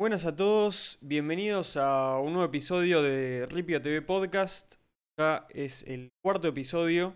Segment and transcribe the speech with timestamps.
[0.00, 4.76] Buenas a todos, bienvenidos a un nuevo episodio de Ripio TV Podcast.
[5.18, 7.14] Ya es el cuarto episodio.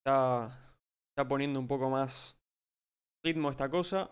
[0.00, 0.76] Está,
[1.12, 2.40] está poniendo un poco más
[3.24, 4.10] ritmo esta cosa.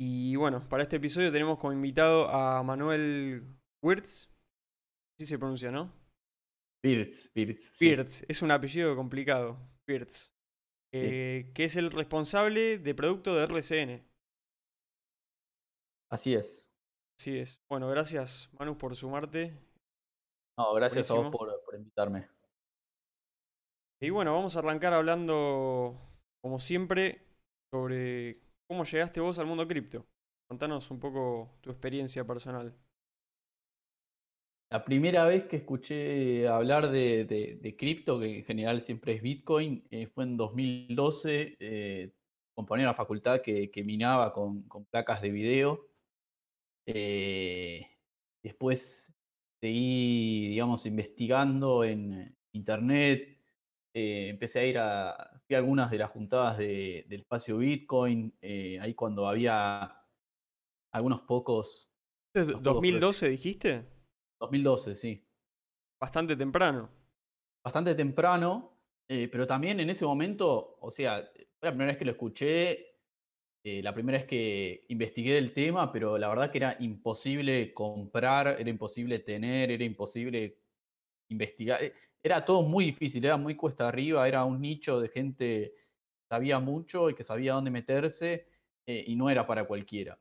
[0.00, 3.42] Y bueno, para este episodio tenemos como invitado a Manuel
[3.84, 4.30] Wirtz.
[5.18, 5.92] Así se pronuncia, ¿no?
[6.82, 7.70] Wirtz, Wirtz.
[7.74, 7.86] sí.
[7.86, 9.58] Wirtz, es un apellido complicado.
[9.86, 10.32] Wirtz.
[10.94, 14.08] Eh, que es el responsable de producto de RCN.
[16.10, 16.67] Así es.
[17.18, 17.60] Así es.
[17.68, 19.52] Bueno, gracias Manu por sumarte.
[20.56, 22.28] No, gracias a vos por, por invitarme.
[24.00, 25.96] Y bueno, vamos a arrancar hablando,
[26.40, 27.26] como siempre,
[27.72, 28.36] sobre
[28.68, 30.06] cómo llegaste vos al mundo cripto.
[30.48, 32.72] Contanos un poco tu experiencia personal.
[34.70, 39.22] La primera vez que escuché hablar de, de- de cripto, que en general siempre es
[39.22, 41.56] Bitcoin, eh, fue en 2012.
[41.58, 42.12] Eh,
[42.54, 45.87] compañero de la facultad que, que minaba con, con placas de video.
[46.90, 47.86] Eh,
[48.42, 49.14] después
[49.60, 53.36] seguí, digamos, investigando en internet.
[53.94, 58.36] eh, empecé a ir a, fui a algunas de las juntadas de- del espacio Bitcoin,
[58.40, 60.02] eh, ahí cuando había
[60.92, 61.90] algunos pocos,
[62.34, 63.84] ¿Es Los pocos 2012 dijiste?
[64.40, 65.24] 2012, sí.
[66.00, 66.90] Bastante temprano.
[67.64, 68.78] bastante temprano,
[69.08, 71.22] eh, pero también en ese momento, o sea,
[71.58, 72.87] fue la primera vez que lo escuché,
[73.64, 78.56] eh, la primera vez que investigué el tema, pero la verdad que era imposible comprar,
[78.60, 80.58] era imposible tener, era imposible
[81.30, 81.82] investigar.
[81.82, 86.24] eh, Era todo muy difícil, era muy cuesta arriba, era un nicho de gente que
[86.28, 88.48] sabía mucho y que sabía dónde meterse
[88.86, 90.20] eh, y no era para cualquiera.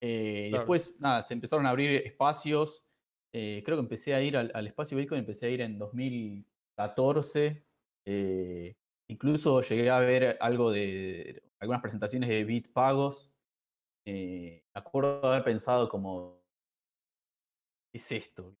[0.00, 0.62] Eh, Claro.
[0.62, 2.84] Después, nada, se empezaron a abrir espacios.
[3.32, 7.64] creo que empecé a ir al, al espacio Bitcoin, empecé a ir en 2014.
[8.06, 8.77] eh,
[9.08, 13.32] incluso llegué a ver algo de algunas presentaciones de Bit pagos.
[14.06, 16.40] eh, me acuerdo de haber pensado como,
[17.92, 18.56] ¿qué es esto?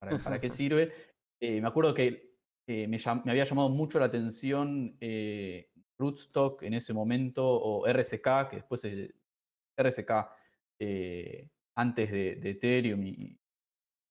[0.00, 0.92] ¿Para, para qué sirve?
[1.40, 2.98] Eh, me acuerdo que eh, me,
[3.30, 4.98] había llamado mucho la atención
[5.98, 9.14] Rootstock en ese momento, o RSK, que después es
[9.76, 10.10] RSK,
[11.76, 13.38] antes de, de Ethereum y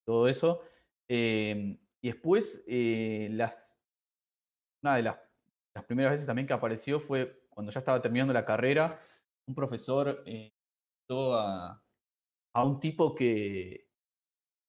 [0.05, 0.61] todo eso.
[1.07, 3.79] Eh, y después, las,
[4.81, 5.19] una de las,
[5.79, 9.00] las primeras veces también que apareció fue cuando ya estaba terminando la carrera,
[9.47, 10.51] un profesor eh,
[11.09, 11.81] a,
[12.53, 13.88] a un tipo que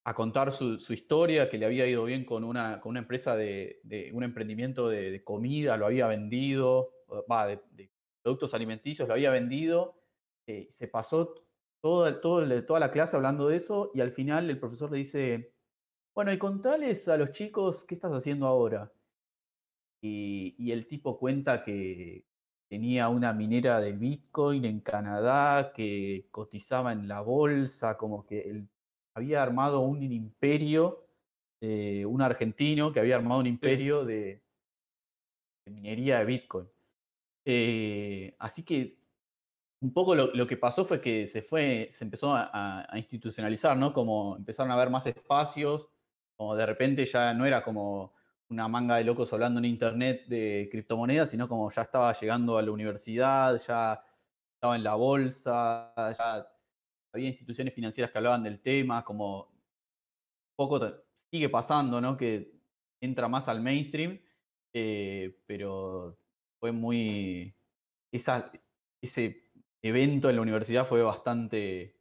[0.05, 3.37] a contar su, su historia, que le había ido bien con una, con una empresa
[3.37, 3.81] de,
[4.15, 6.95] un emprendimiento de, comida, lo había vendido,
[7.31, 7.91] va, de,
[8.23, 10.01] productos alimenticios, lo había vendido,
[10.47, 11.35] eh, se pasó
[11.83, 15.55] toda, todo toda la clase hablando de eso y al final el profesor le dice,
[16.15, 18.93] bueno, y contales a los chicos qué estás haciendo ahora.
[20.01, 22.27] Y, y el tipo cuenta que
[22.69, 28.69] tenía una minera de Bitcoin en Canadá, que cotizaba en la bolsa, como que él
[29.15, 31.07] había armado un imperio,
[31.61, 34.43] eh, un argentino que había armado un imperio de,
[35.65, 36.69] de minería de Bitcoin.
[37.45, 38.99] Eh, así que
[39.81, 42.99] un poco lo, lo que pasó fue que se fue, se empezó a, a- a
[42.99, 43.93] institucionalizar, ¿no?
[43.95, 45.91] Como empezaron a haber más espacios,
[46.37, 48.15] como de repente ya no era como
[48.51, 52.63] una manga de locos hablando en internet de criptomonedas, sino como ya estaba llegando a
[52.63, 54.05] la universidad, ya
[54.55, 56.47] estaba en la bolsa, ya
[57.13, 60.81] había instituciones financieras que hablaban del tema, como un poco
[61.15, 62.17] sigue pasando, ¿no?
[62.17, 62.53] Que
[63.01, 64.21] entra más al mainstream,
[64.75, 66.19] eh, pero
[66.59, 67.55] fue muy...
[68.13, 69.45] Ese
[69.81, 71.97] evento en la universidad fue bastante...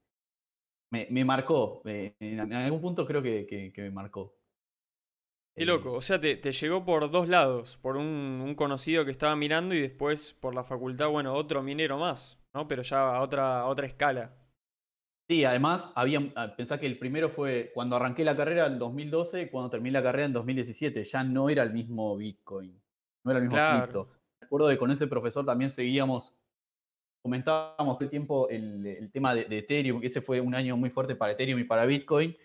[0.92, 4.39] Me, marcó, eh, en, algún punto creo que me marcó.
[5.60, 5.94] Qué Eh, loco.
[5.94, 7.78] O sea, te, te llegó por dos lados.
[7.78, 8.06] Por un,
[8.44, 12.68] un conocido que estaba mirando y después por la facultad, bueno, otro minero más, ¿no?
[12.68, 14.36] Pero ya a otra, a otra escala.
[15.28, 19.44] Sí, además, había, ah, pensá que el primero fue cuando arranqué la carrera en 2012
[19.44, 21.04] y cuando terminé la carrera en 2017.
[21.04, 22.82] Ya no era el mismo Bitcoin,
[23.24, 23.64] no era el mismo Claro.
[23.64, 24.10] cripto.
[24.42, 26.34] Recuerdo que con ese profesor también seguíamos,
[27.22, 30.78] comentábamos todo el tiempo el, el tema de, de Ethereum, que ese fue un año
[30.78, 32.36] muy fuerte para Ethereum y para Bitcoin.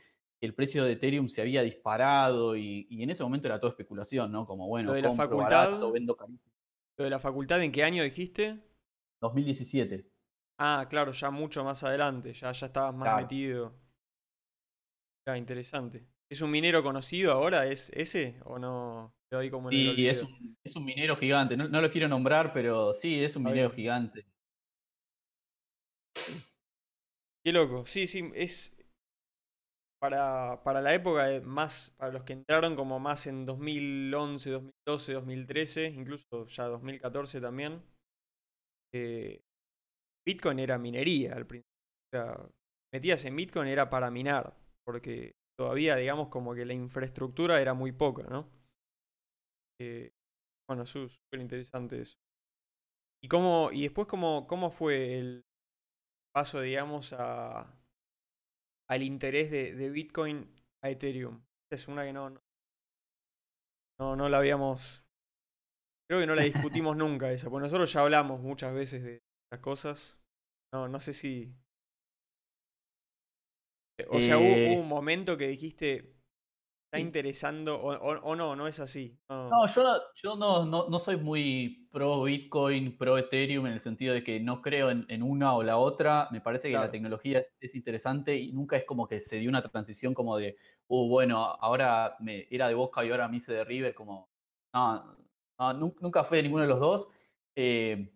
[0.44, 4.31] El precio de Ethereum se había disparado y, y en ese momento era todo especulación,
[4.31, 4.46] ¿no?
[4.46, 5.64] Como, bueno, de la compro facultad?
[5.70, 6.52] barato, vendo carísimo.
[6.96, 8.61] ¿Lo de la facultad en qué año dijiste?
[9.20, 10.06] 2017.
[10.58, 13.23] Ah, claro, ya mucho más adelante, ya, ya estabas más Claro.
[13.23, 13.73] metido.
[15.26, 16.06] Ah, interesante.
[16.29, 17.67] ¿Es un minero conocido ahora?
[17.67, 18.37] ¿Es ese?
[18.44, 19.14] ¿O no?
[19.31, 21.56] Ahí como en Sí, es un, es un minero gigante.
[21.56, 24.26] No, no lo quiero nombrar, pero sí, es un minero gigante.
[27.44, 27.85] Qué loco.
[27.87, 28.74] Sí, sí, es
[30.04, 35.14] para, para la época de más, para los que entraron como más en 2011, 2012,
[35.14, 37.82] 2013, incluso ya 2014 también.
[38.92, 39.40] eh,
[40.26, 41.72] Bitcoin era minería al principio.
[42.12, 42.50] O sea,
[42.92, 44.54] metías en Bitcoin era para minar,
[44.84, 48.50] porque todavía, digamos, como que la infraestructura era muy poca, ¿no?
[49.80, 50.12] Eh,
[50.68, 52.16] bueno, súper interesante eso.
[53.22, 55.44] ¿Y, cómo, y después cómo, cómo fue el
[56.34, 57.74] paso, digamos, a,
[58.94, 60.49] al interés de, de Bitcoin
[60.82, 61.43] a Ethereum?
[61.70, 62.31] Es una que no,
[63.99, 65.06] no, no la habíamos...
[66.08, 69.61] Creo que no la discutimos nunca esa, porque nosotros ya hablamos muchas veces de las
[69.61, 70.19] cosas.
[70.73, 71.55] No, no sé si...
[74.11, 76.13] O sea, hubo, Eh, un momento que dijiste,
[76.94, 79.19] está interesando, o, o- o no, no es así.
[79.29, 83.73] No, No, yo, no, yo no, no, no soy muy pro Bitcoin, pro Ethereum, en
[83.75, 86.29] el sentido de que no creo en, en una o la otra.
[86.31, 86.87] Me parece que Claro.
[86.87, 90.37] la tecnología es, es interesante y nunca es como que se dio una transición como
[90.37, 90.56] de,
[90.88, 94.31] uh, bueno, ahora me era de Boca y ahora me hice de River, como,
[94.73, 95.17] no,
[95.58, 97.08] no, nun- nunca fue de ninguno de los dos.
[97.56, 98.11] Eh,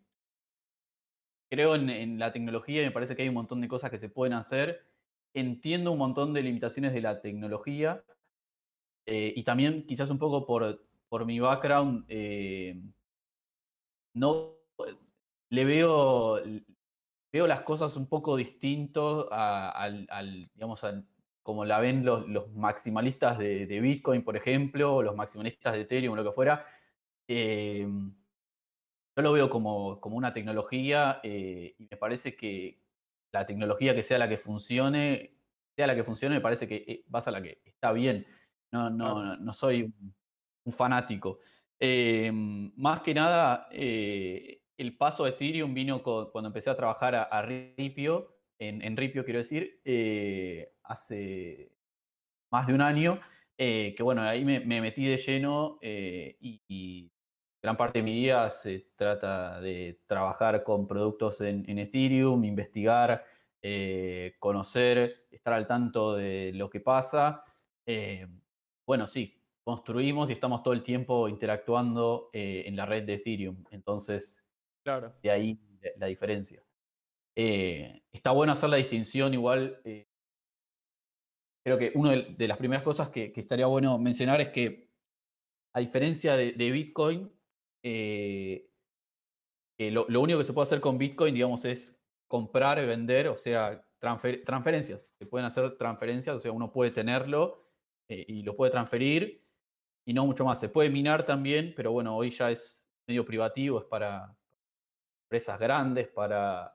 [1.50, 3.98] creo en, en la tecnología y me parece que hay un montón de cosas que
[3.98, 4.86] se pueden hacer.
[5.34, 8.04] Entiendo un montón de limitaciones de la tecnología
[9.08, 12.80] eh, y también quizás un poco por, por mi background, eh,
[14.14, 14.54] no
[15.50, 16.40] le veo,
[17.32, 20.80] veo las cosas un poco distinto a- al, al, digamos,
[21.42, 26.24] como la ven los, maximalistas de, Bitcoin, por ejemplo, o los maximalistas de Ethereum, lo
[26.24, 26.66] que fuera.
[27.28, 27.86] Eh,
[29.16, 32.80] yo lo veo como, como una tecnología eh, y me parece que
[33.32, 35.32] la tecnología que sea la que funcione,
[35.74, 38.26] sea la que funcione, me parece que eh, va a la que está bien.
[38.72, 39.36] No, no, Claro.
[39.40, 40.14] no soy un,
[40.64, 41.40] un fanático.
[41.80, 47.22] Eh, más que nada, eh, el paso a Ethereum vino cuando empecé a trabajar a,
[47.24, 51.72] a Ripio, en, en Ripio quiero decir, eh, hace
[52.50, 53.20] más de un año,
[53.56, 57.12] eh, que bueno, ahí me, me metí de lleno y, y
[57.62, 63.24] gran parte de mi día se trata de trabajar con productos en, en Ethereum, investigar,
[64.38, 67.44] conocer, estar al tanto de lo que pasa.
[68.88, 73.62] Bueno, sí, construimos y estamos todo el tiempo interactuando eh, en la red de Ethereum.
[73.70, 74.48] Entonces,
[74.82, 75.14] claro.
[75.22, 75.60] de ahí
[75.98, 76.64] la- diferencia.
[77.36, 79.82] Eh, está bueno hacer la distinción igual.
[79.84, 80.08] eh,
[81.62, 84.88] creo que una de, de las primeras cosas que, que estaría bueno mencionar es que,
[85.74, 87.30] a diferencia de, de Bitcoin,
[87.82, 88.70] eh,
[89.78, 93.36] lo, lo único que se puede hacer con Bitcoin, digamos, es comprar y vender, o
[93.36, 95.12] sea, transfer- transferencias.
[95.14, 97.67] Se pueden hacer transferencias, o sea, uno puede tenerlo
[98.08, 99.44] eh, y lo puede transferir
[100.04, 100.58] y no mucho más.
[100.58, 104.34] Se puede minar también, pero bueno, hoy ya es medio privativo, es para
[105.24, 106.74] empresas grandes, para...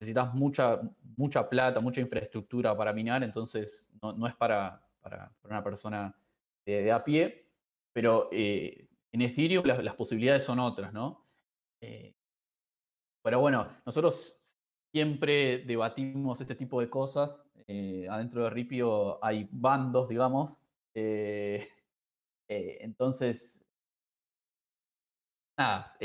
[0.00, 0.80] Necesitas mucha,
[1.16, 6.12] mucha plata, mucha infraestructura para minar, entonces no, no es para, para, una persona
[6.66, 7.46] de, de a pie,
[7.92, 11.24] pero eh, en Ethereum las, las posibilidades son otras, ¿no?
[11.80, 12.16] Eh,
[13.22, 14.38] pero bueno, nosotros
[14.92, 17.48] siempre debatimos este tipo de cosas.
[17.66, 20.58] Eh, adentro de Ripio hay bandos, digamos.
[20.94, 21.68] eh,
[22.48, 23.64] eh, entonces,
[25.56, 25.96] nada,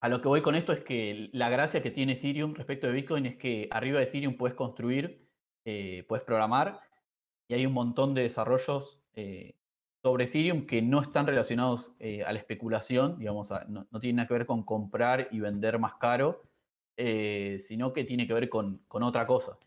[0.00, 2.92] a lo que voy con esto es que la gracia que tiene Ethereum respecto de
[2.92, 5.28] Bitcoin es que arriba de Ethereum puedes construir,
[5.64, 6.80] puedes programar
[7.48, 9.00] y hay un montón de desarrollos
[10.02, 11.92] sobre Ethereum que no están relacionados
[12.24, 16.42] a la especulación, digamos, no, tienen nada que ver con comprar y vender más caro,
[16.96, 19.58] sino que tiene que ver con otra cosa,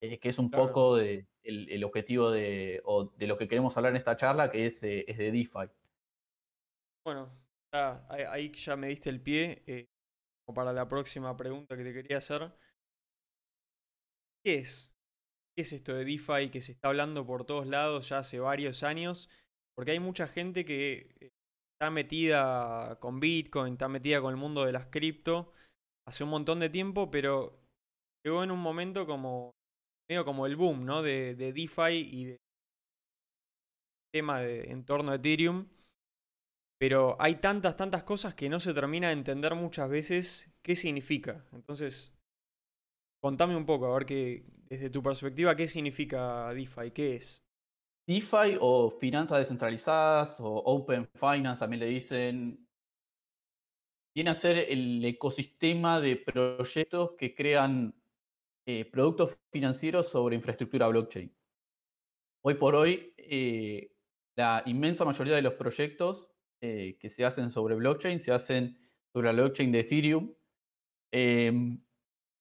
[0.00, 0.66] eh, que es un Claro.
[0.68, 4.50] poco de, el, el objetivo de, o de lo que queremos hablar en esta charla,
[4.50, 5.68] que es, eh, es de DeFi.
[7.04, 7.30] Bueno,
[7.72, 9.86] ya, ahí, ya me diste el pie eh,
[10.46, 12.52] como para la próxima pregunta que te quería hacer.
[14.44, 14.92] ¿Qué es?
[15.56, 18.82] ¿Qué es esto de DeFi que se está hablando por todos lados ya hace varios
[18.82, 19.28] años?
[19.74, 21.30] Porque hay mucha gente que eh,
[21.74, 25.52] está metida con Bitcoin, está metida con el mundo de las cripto
[26.06, 27.60] hace un montón de tiempo, pero
[28.24, 29.52] llegó en un momento como
[30.08, 31.02] medio como el boom, ¿no?
[31.02, 32.36] De, de DeFi y de
[34.12, 35.66] tema de en torno a Ethereum.
[36.80, 41.44] Pero hay tantas, tantas cosas que no se termina de entender muchas veces qué significa.
[41.52, 42.14] Entonces,
[43.20, 47.44] contame un poco, a ver qué, desde tu perspectiva, qué significa DeFi, qué es.
[48.06, 52.66] DeFi o finanzas descentralizadas o Open Finance también le dicen,
[54.14, 57.94] viene a ser el ecosistema de proyectos que crean
[58.70, 61.34] eh, productos financieros sobre infraestructura blockchain.
[62.44, 63.90] Hoy por hoy, eh,
[64.36, 66.28] la inmensa mayoría de los proyectos
[66.60, 68.76] eh, que se hacen sobre blockchain se hacen
[69.10, 70.34] sobre la blockchain de Ethereum.
[71.10, 71.82] Em,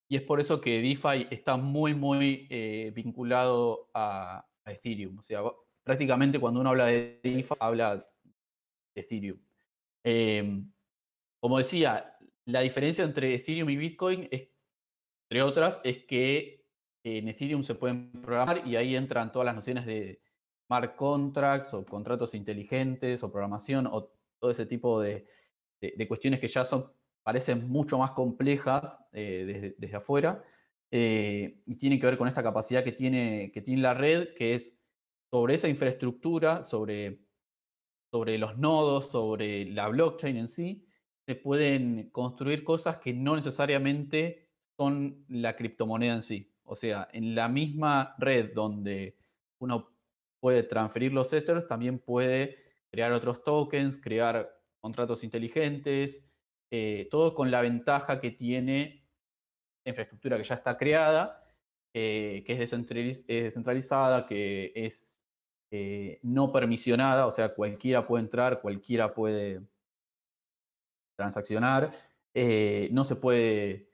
[0.09, 2.49] y es por eso que DeFi está muy, muy
[2.93, 5.19] vinculado a, a Ethereum.
[5.19, 5.43] O sea,
[5.81, 8.05] prácticamente cuando uno habla de DeFi, habla
[8.93, 9.39] de Ethereum.
[10.03, 10.73] Em,
[11.39, 14.56] como decía, la diferencia entre Ethereum y Bitcoin es
[15.29, 16.65] entre otras, es que
[17.03, 20.21] en Ethereum se pueden programar y ahí entran todas las nociones de
[20.65, 25.27] smart contracts o contratos inteligentes o programación o todo ese tipo de,
[26.07, 26.91] cuestiones que ya son,
[27.23, 30.43] parecen mucho más complejas eh, desde, afuera
[30.91, 34.53] eh, y tienen que ver con esta capacidad que tiene, que tiene la red, que
[34.53, 34.79] es
[35.29, 37.19] sobre esa infraestructura, sobre,
[38.11, 40.85] sobre los nodos, sobre la blockchain en sí,
[41.25, 44.46] se pueden construir cosas que no necesariamente
[44.77, 46.53] son la criptomoneda en sí.
[46.63, 49.17] O sea, en la misma red donde
[49.59, 49.89] uno
[50.39, 52.57] puede transferir los Ethers, también puede
[52.91, 56.25] crear otros tokens, crear contratos inteligentes,
[56.71, 59.05] eh, todo con la ventaja que tiene
[59.85, 61.43] infraestructura que ya está creada,
[61.93, 62.71] eh, que es,
[63.25, 65.25] descentralizada, que es
[65.71, 69.61] eh, no permisionada, o sea, cualquiera puede entrar, cualquiera puede
[71.15, 71.91] transaccionar,
[72.91, 73.86] no, se puede,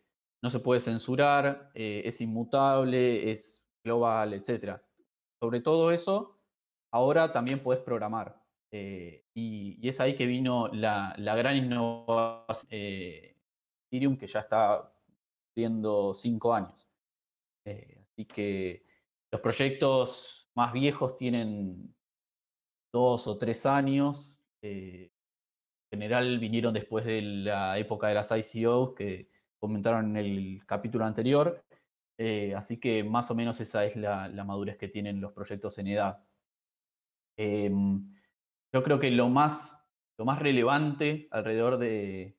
[0.44, 4.78] no se puede censurar, es inmutable, es global, etc.
[5.42, 6.38] Sobre todo eso,
[6.92, 8.40] ahora también puedes programar.
[8.72, 13.34] y, es ahí que vino la, la gran innovación eh,
[13.94, 14.92] Ethereum, que ya está
[15.48, 16.88] cumpliendo cinco años.
[17.66, 18.86] Eh, así que
[19.32, 21.96] los proyectos más viejos tienen
[22.92, 24.40] dos o tres años.
[24.62, 25.12] Eh,
[25.92, 29.30] en general vinieron después de la época de las ICOs que
[29.64, 31.64] comentaron en el capítulo anterior.
[32.18, 35.88] Eh, así que más o menos esa es la, madurez que tienen los proyectos en
[35.88, 36.22] edad.
[37.38, 38.14] Em,
[38.74, 39.78] yo creo que lo más,
[40.18, 42.38] lo más relevante alrededor de,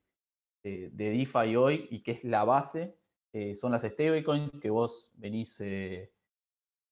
[0.62, 2.99] de, de DeFi hoy y que es la base
[3.33, 6.12] eh, son las stablecoins que vos venís eh,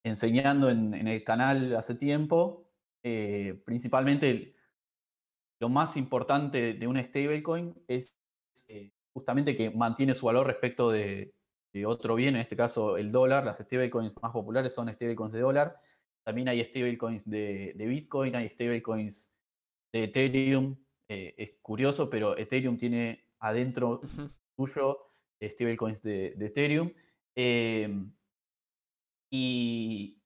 [0.03, 2.71] enseñando en, el canal hace tiempo.
[3.03, 4.55] Principalmente
[5.61, 8.17] lo más importante de una stablecoin es
[9.15, 11.33] justamente que mantiene su valor respecto de,
[11.87, 13.45] otro bien, en este caso el dólar.
[13.45, 15.81] Las stablecoins más populares son stablecoins de dólar.
[16.25, 19.33] También hay stablecoins de, de Bitcoin, hay stablecoins
[19.93, 20.77] de Ethereum.
[21.09, 24.01] es curioso, pero Ethereum tiene adentro
[24.57, 24.99] suyo
[25.43, 26.93] stablecoins de, de Ethereum.
[27.35, 28.13] Em,
[29.31, 30.19] y,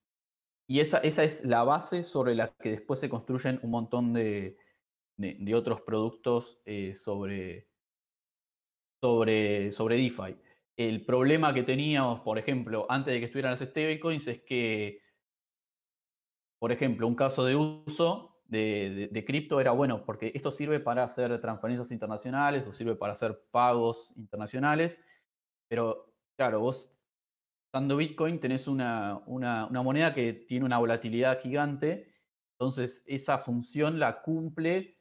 [0.67, 4.57] esa, esa, es la base sobre la que después se construyen un montón de,
[5.15, 7.66] de, otros productos eh, sobre,
[9.01, 10.37] sobre, sobre DeFi.
[10.75, 15.01] El problema que teníamos, por ejemplo, antes de que estuvieran las stablecoins es que,
[16.59, 21.39] por ejemplo, un caso de uso de, cripto era bueno, porque esto sirve para hacer
[21.41, 24.99] transferencias internacionales o sirve para hacer pagos internacionales,
[25.67, 26.91] pero claro, vos
[27.73, 32.13] usando Bitcoin tenés una, una, moneda que tiene una volatilidad gigante,
[32.53, 34.97] entonces esa función la cumple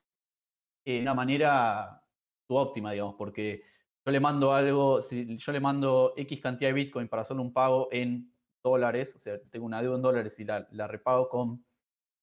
[0.84, 2.02] de una manera
[2.48, 3.62] óptima, digamos, porque
[4.06, 7.52] yo le mando algo, si yo le mando X cantidad de Bitcoin para hacer un
[7.52, 8.32] pago en
[8.62, 11.64] dólares, o sea, tengo una deuda en dólares y la, la repago con,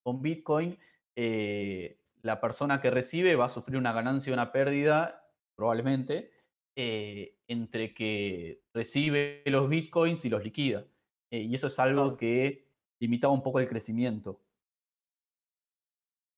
[0.02, 0.78] con Bitcoin,
[1.18, 6.32] eh, la persona que recibe va a sufrir una ganancia o una pérdida, probablemente,
[6.78, 10.88] eh, entre que recibe los bitcoins y los liquida.
[11.32, 12.66] Eh, y eso es algo que
[13.02, 14.40] limitaba un poco el crecimiento.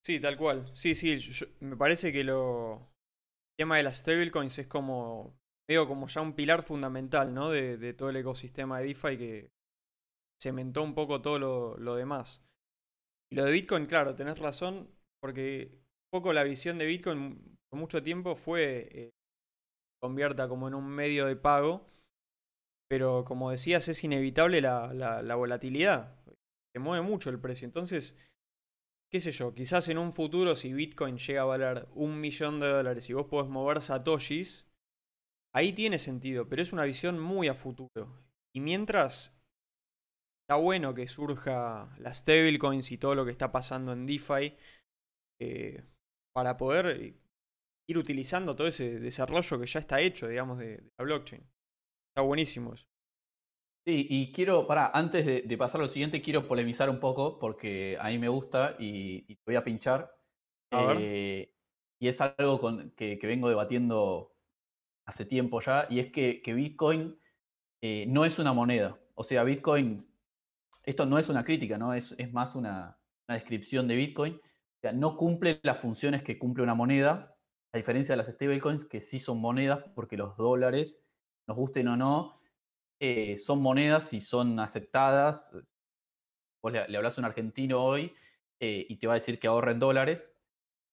[0.01, 0.71] Sí, tal cual.
[0.73, 1.19] Sí, sí,
[1.59, 2.94] me parece que lo
[3.57, 7.49] tema de las stablecoins es como veo como ya un pilar fundamental, ¿no?
[7.49, 9.51] De, todo el ecosistema de DeFi que
[10.41, 12.43] cementó un poco todo lo, demás.
[13.31, 14.89] Y lo de Bitcoin, claro, tenés razón,
[15.21, 19.13] porque un poco la visión de Bitcoin por mucho tiempo fue eh,
[19.99, 21.87] convierta como en un medio de pago,
[22.87, 26.15] pero como decías, es inevitable la, la, volatilidad.
[26.73, 27.65] Se mueve mucho el precio.
[27.65, 28.15] Entonces,
[29.15, 32.67] qué sé yo, quizás en un futuro si Bitcoin llega a valer un millón de
[32.67, 34.67] dólares y vos podés mover satoshis,
[35.55, 38.09] ahí tiene sentido, pero es una visión muy a futuro.
[38.53, 39.33] Y mientras
[40.43, 44.53] está bueno que surja las stablecoins y todo lo que está pasando en DeFi
[45.39, 45.81] eh,
[46.33, 47.15] para poder
[47.87, 51.41] ir utilizando todo ese desarrollo que ya está hecho, digamos, de, la blockchain.
[52.09, 52.85] Está buenísimo eso.
[53.85, 57.97] Sí, y quiero, para, antes de, pasar a lo siguiente, quiero polemizar un poco porque
[58.01, 60.11] a mí me gusta y, te voy a pinchar.
[60.71, 61.53] Eh,
[61.99, 64.33] y es algo con, que, vengo debatiendo
[65.05, 67.17] hace tiempo ya, y es que, Bitcoin
[67.81, 68.99] eh, no es una moneda.
[69.13, 70.07] O sea, Bitcoin
[70.85, 71.93] esto no es una crítica, ¿no?
[71.93, 74.35] Es, es más una, descripción de Bitcoin.
[74.35, 77.35] O sea, no cumple las funciones que cumple una moneda,
[77.73, 81.03] a diferencia de las stablecoins, que sí son monedas, porque los dólares,
[81.47, 82.39] nos gusten o no,
[83.07, 85.55] eh, son monedas y son aceptadas.
[86.63, 88.13] Vos le, hablas a un argentino hoy
[88.59, 90.31] eh, y te va a decir que ahorra en dólares.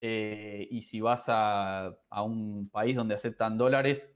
[0.02, 4.14] Eh, y si vas a, a, un país donde aceptan dólares,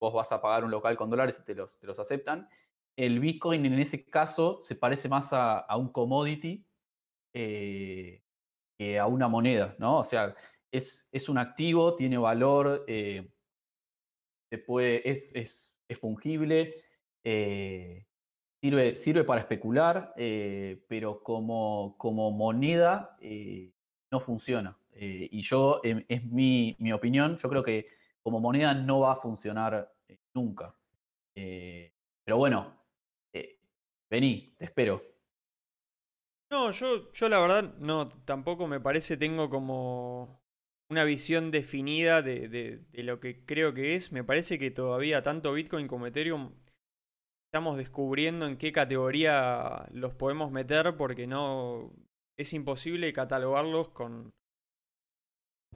[0.00, 2.48] vos vas a pagar un local con dólares y te los, te los aceptan.
[2.96, 6.66] El Bitcoin en ese caso se parece más a, un commodity
[7.34, 8.22] eh,
[8.76, 9.98] que a una moneda, ¿no?
[9.98, 10.34] O sea,
[10.72, 13.30] es, es un activo, tiene valor, eh,
[14.50, 16.74] se puede, es, es, es fungible,
[17.24, 18.06] eh,
[18.60, 20.14] sirve, sirve para especular,
[20.88, 23.16] pero como, como moneda
[24.10, 24.76] no funciona.
[24.92, 29.92] y yo, es mi, mi opinión, yo creo que como moneda no va a funcionar
[30.08, 30.74] eh, nunca.
[31.34, 31.92] Eh,
[32.24, 32.76] pero bueno,
[33.32, 33.58] eh,
[34.10, 35.02] vení, te espero.
[36.50, 40.42] No, yo, yo la verdad no, tampoco me parece, tengo como
[40.88, 44.10] una visión definida de, de, lo que creo que es.
[44.10, 46.52] Me parece que todavía tanto Bitcoin como Ethereum
[47.50, 51.92] estamos descubriendo en qué categoría los podemos meter porque no
[52.38, 54.32] es imposible catalogarlos con,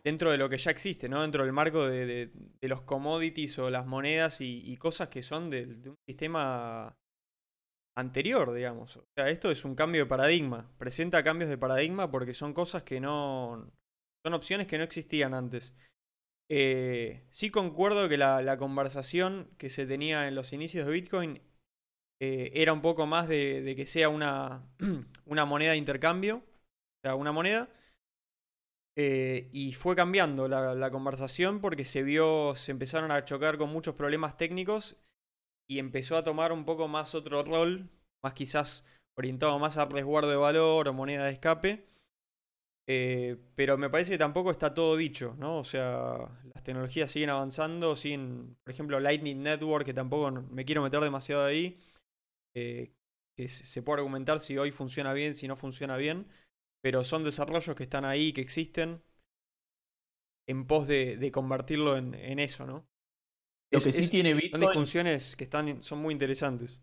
[0.04, 1.22] dentro de lo que ya existe, ¿no?
[1.22, 5.96] Dentro del marco de, los commodities o las monedas y, cosas que son de, un
[6.08, 6.96] sistema
[7.96, 8.96] anterior, digamos.
[8.96, 10.70] O sea, esto es un cambio de paradigma.
[10.78, 13.68] Presenta cambios de paradigma porque son cosas que no.
[14.24, 15.74] son opciones que no existían antes.
[16.50, 21.42] Eh, sí concuerdo que la, conversación que se tenía en los inicios de Bitcoin
[22.20, 24.64] eh, era un poco más de, que sea una,
[25.46, 26.36] moneda de intercambio.
[26.36, 27.68] O sea, una moneda
[28.96, 33.94] eh, y fue cambiando la, conversación porque se vio, se empezaron a chocar con muchos
[33.94, 34.96] problemas técnicos
[35.68, 37.90] y empezó a tomar un poco más otro rol,
[38.22, 38.84] más quizás
[39.16, 41.86] orientado más al resguardo de valor o moneda de escape.
[42.86, 45.58] Eh, pero me parece que tampoco está todo dicho, ¿no?
[45.58, 46.18] O sea,
[46.52, 51.44] las tecnologías siguen avanzando, siguen, por ejemplo, Lightning Network, que tampoco me quiero meter demasiado
[51.44, 51.80] ahí,
[52.54, 52.92] eh,
[53.36, 56.26] que se puede argumentar si hoy funciona bien, si no funciona bien
[56.84, 59.02] pero son desarrollos que están ahí, que existen,
[60.46, 62.86] en pos de, convertirlo en, eso, ¿no?
[63.72, 64.50] Lo que sí tiene Bitcoin.
[64.50, 66.82] Son discusiones que están, son muy interesantes.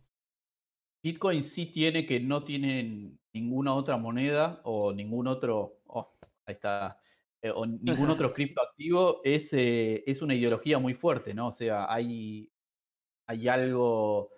[1.04, 5.84] Bitcoin sí tiene que no tiene ninguna otra moneda o ningún otro.
[5.86, 7.00] Oh, ahí está.
[7.40, 11.50] Eh, o ningún otro criptoactivo es, eh, es una ideología muy fuerte, ¿no?
[11.50, 12.52] O sea, hay,
[13.28, 14.32] hay algo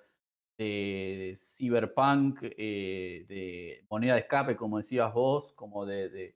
[0.64, 6.36] de, cyberpunk, eh, de moneda de escape, como decías vos, como de,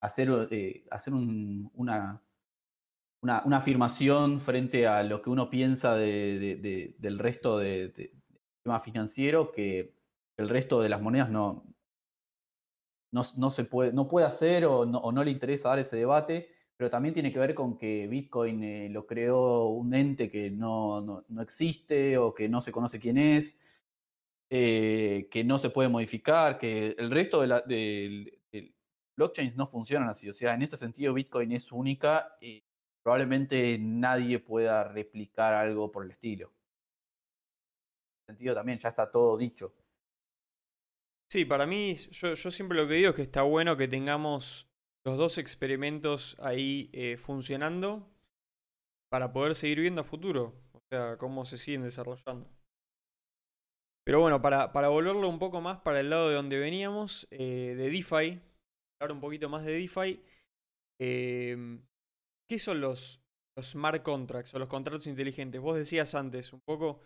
[0.00, 2.22] hacer, eh, hacer una,
[3.22, 9.94] una, afirmación frente a lo que uno piensa del resto del sistema financiero que
[10.36, 11.64] el resto de las monedas no,
[13.10, 16.55] no, se puede, no puede hacer o no, o no le interesa dar ese debate
[16.76, 21.24] pero también tiene que ver con que Bitcoin eh, lo creó un ente que no,
[21.40, 23.58] existe o que no se conoce quién es,
[24.50, 27.62] eh, que no se puede modificar, que el resto de, la,
[29.16, 30.28] blockchains no funcionan así.
[30.28, 32.62] O sea, en ese sentido Bitcoin es única y
[33.02, 36.48] probablemente nadie pueda replicar algo por el estilo.
[36.48, 39.72] En ese sentido también ya está todo dicho.
[41.28, 44.68] Sí, para mí, yo, yo siempre lo que digo es que está bueno que tengamos
[45.06, 48.10] los dos experimentos ahí eh, funcionando
[49.08, 50.52] para poder seguir viendo a futuro.
[50.72, 52.50] O sea, cómo se siguen desarrollando.
[54.04, 57.74] Pero bueno, para, para volverlo un poco más para el lado de donde veníamos, eh,
[57.76, 58.42] de DeFi,
[58.98, 60.20] hablar un poquito más de DeFi.
[61.00, 61.86] Em,
[62.48, 63.20] ¿Qué son los,
[63.56, 65.60] los smart contracts o los contratos inteligentes?
[65.60, 67.00] Vos decías antes un poco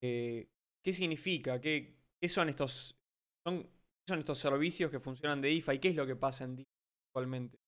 [0.00, 0.48] eh,
[0.84, 2.96] qué significa, qué, qué son estos
[3.44, 3.68] son,
[4.08, 6.75] son estos servicios que funcionan de DeFi, qué es lo que pasa en DeFi
[7.16, 7.58] actualmente.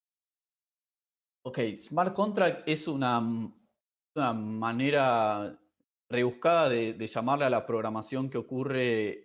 [1.47, 5.59] Ok, smart contract es una, una manera
[6.11, 9.25] rebuscada de, llamarle a la programación que ocurre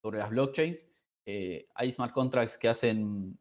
[0.00, 0.86] sobre las blockchains.
[1.26, 3.38] Eh, hay smart contracts que hacen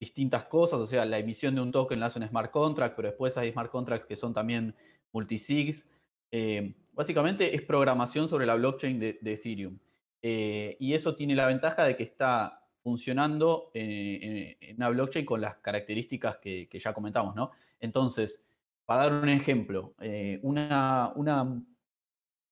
[0.00, 3.08] distintas cosas, o sea, la emisión de un token la hace un smart contract, pero
[3.08, 4.74] después hay smart contracts que son también
[5.12, 5.86] multisigs.
[6.30, 9.78] Eh, básicamente es programación sobre la blockchain de, Ethereum.
[10.22, 15.56] Eh, y eso tiene la ventaja de que está funcionando en, una blockchain con las
[15.56, 17.50] características que, ya comentamos, ¿no?
[17.80, 18.46] Entonces,
[18.84, 21.12] para dar un ejemplo, eh, una,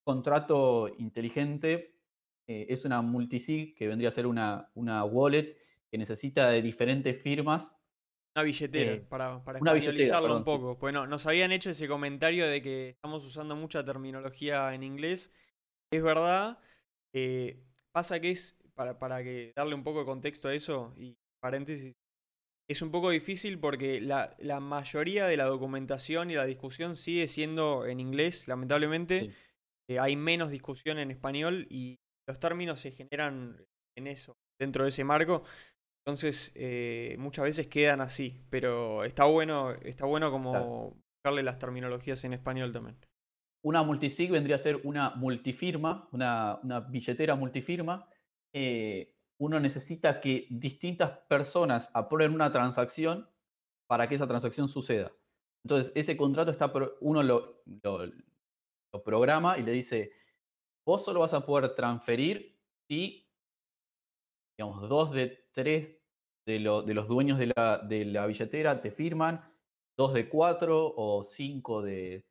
[0.03, 1.94] contrato inteligente
[2.49, 5.57] eh, es una multisig que vendría a ser una, una wallet
[5.88, 7.77] que necesita de diferentes firmas.
[8.35, 10.75] Una billetera, eh, para, para un poco.
[10.79, 15.31] Bueno, nos habían hecho ese comentario de que estamos usando mucha terminología en inglés.
[15.92, 16.59] Es verdad.
[17.92, 21.94] pasa que es para, para que darle un poco de contexto a eso, y paréntesis,
[22.68, 27.28] es un poco difícil porque la, la, mayoría de la documentación y la discusión sigue
[27.28, 29.32] siendo en inglés, lamentablemente.
[29.88, 34.90] Eh, hay menos discusión en español y los términos se generan en eso, dentro de
[34.90, 35.44] ese marco.
[36.06, 42.24] Entonces, eh, muchas veces quedan así, pero está bueno, está bueno como buscarle las terminologías
[42.24, 42.96] en español también.
[43.64, 46.60] Una multisig vendría a ser una multifirma, una,
[46.90, 48.06] billetera multifirma.
[48.54, 53.28] Eh, uno necesita que distintas personas aprueben una transacción
[53.88, 55.12] para que esa transacción suceda.
[55.64, 57.62] Entonces, ese contrato está, uno lo,
[59.04, 60.12] programa y le dice,
[60.86, 62.56] vos solo vas a poder transferir
[62.88, 63.28] si,
[64.56, 66.00] digamos, dos de tres
[66.46, 69.42] de, los dueños de la, billetera te firman,
[69.96, 72.24] dos de cuatro o cinco de,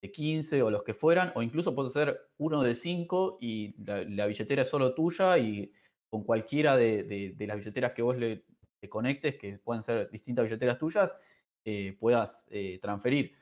[0.00, 4.26] de 15 o los que fueran, o incluso puedes hacer uno de cinco y la,
[4.26, 5.72] billetera es solo tuya y
[6.08, 8.44] con cualquiera de, las billeteras que vos le,
[8.88, 11.14] conectes, que pueden ser distintas billeteras tuyas,
[11.64, 13.34] eh, puedas eh, transferir.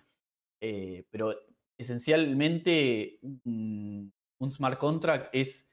[0.61, 1.35] Eh, pero
[1.77, 4.13] esencialmente un,
[4.51, 5.71] smart contract es,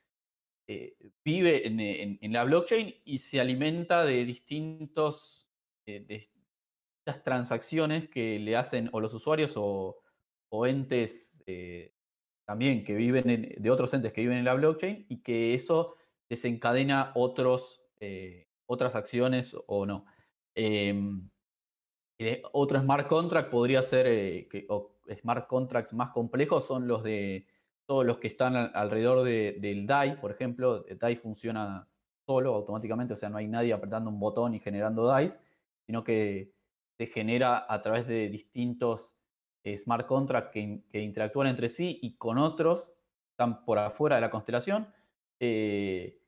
[1.23, 5.47] vive en, la blockchain y se alimenta de distintos
[5.85, 10.02] de distintas transacciones que le hacen o los usuarios o,
[10.65, 11.93] entes eh,
[12.45, 15.95] también que viven de otros entes que viven en la blockchain y que eso
[16.29, 17.81] desencadena otros,
[18.65, 20.05] otras acciones o no.
[20.55, 21.29] Em,
[22.51, 24.05] otro smart contract podría ser,
[24.47, 24.67] que,
[25.21, 27.47] smart contracts más complejos son los de
[27.85, 30.85] todos los que están alrededor del DAI, por ejemplo.
[30.87, 31.87] El DAI funciona
[32.25, 35.39] solo automáticamente, o sea, no hay nadie apretando un botón y generando DAIs,
[35.85, 36.53] sino que
[36.97, 39.12] se genera a través de distintos eh,
[39.77, 42.89] smart contracts que, interactúan entre sí y con otros,
[43.31, 44.87] están por afuera de la constelación.
[45.39, 46.19] Eh,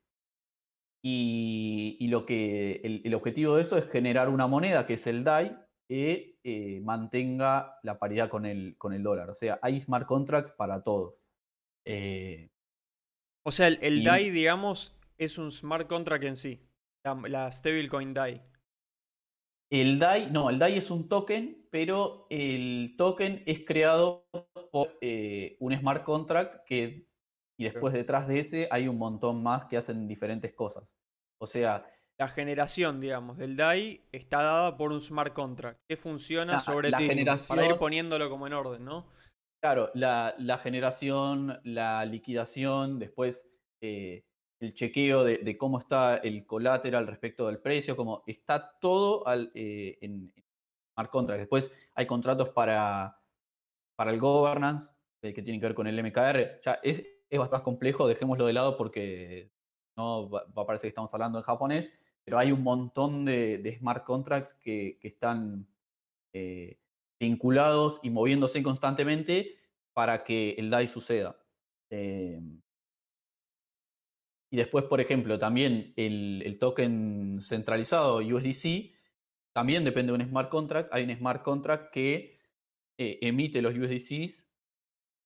[1.02, 5.56] y, lo que el, objetivo de eso es generar una moneda que es el DAI,
[5.88, 9.30] que eh, mantenga la paridad con el, con el dólar.
[9.30, 11.16] O sea, hay smart contracts para todos.
[11.86, 12.50] Eh,
[13.44, 16.60] o sea, el, DAI, digamos, es un smart contract en sí.
[17.04, 18.42] La, stablecoin DAI.
[19.72, 24.28] El DAI, no, el DAI es un token, pero el token es creado
[24.72, 27.08] por eh, un smart contract que,
[27.58, 30.96] y después detrás de ese hay un montón más que hacen diferentes cosas.
[31.40, 31.86] O sea,
[32.18, 37.26] la generación, digamos, del DAI está dada por un smart contract que funciona sobre ti
[37.48, 39.12] para ir poniéndolo como en orden, ¿no?
[39.62, 43.52] Claro, la, generación, la liquidación, después
[43.82, 44.24] eh,
[44.60, 50.34] el chequeo de, cómo está el colateral respecto del precio, como está todo eh, en,
[50.94, 51.40] smart contract.
[51.40, 53.20] Después hay contratos para,
[53.96, 56.62] para el governance, eh, que tienen que ver con el MKR.
[56.64, 59.52] Ya es, es bastante complejo, dejémoslo de lado porque
[59.98, 61.92] no va, a parecer que estamos hablando en japonés
[62.26, 65.68] pero hay un montón de, smart contracts que, están
[66.34, 66.80] eh,
[67.20, 69.60] vinculados y moviéndose constantemente
[69.94, 71.38] para que el DAI suceda.
[74.52, 78.94] Y después, por ejemplo, también el, token centralizado USDC
[79.54, 80.94] también depende de un smart contract.
[80.94, 82.40] Hay un smart contract que
[82.98, 84.48] eh, emite los USDCs,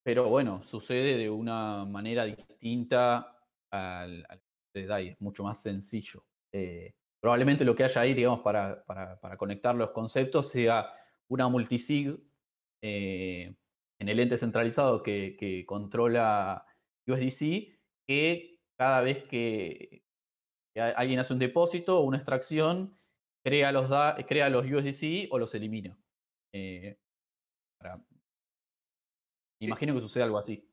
[0.03, 3.38] pero bueno, sucede de una manera distinta
[3.71, 4.41] al, al
[4.73, 6.23] DAI, es mucho más sencillo.
[6.51, 10.91] Eh, probablemente lo que haya ahí, digamos, para, para, conectar los conceptos sea
[11.27, 12.17] una multisig
[12.82, 13.53] eh,
[13.99, 16.65] en el ente centralizado que, controla
[17.08, 17.77] USDC,
[18.08, 20.04] que cada vez que,
[20.76, 22.98] alguien hace un depósito o una extracción,
[23.44, 23.88] crea los,
[24.26, 25.98] crea los USDC o los elimina.
[26.56, 26.98] Eh,
[29.62, 30.65] imagino que sucede algo así.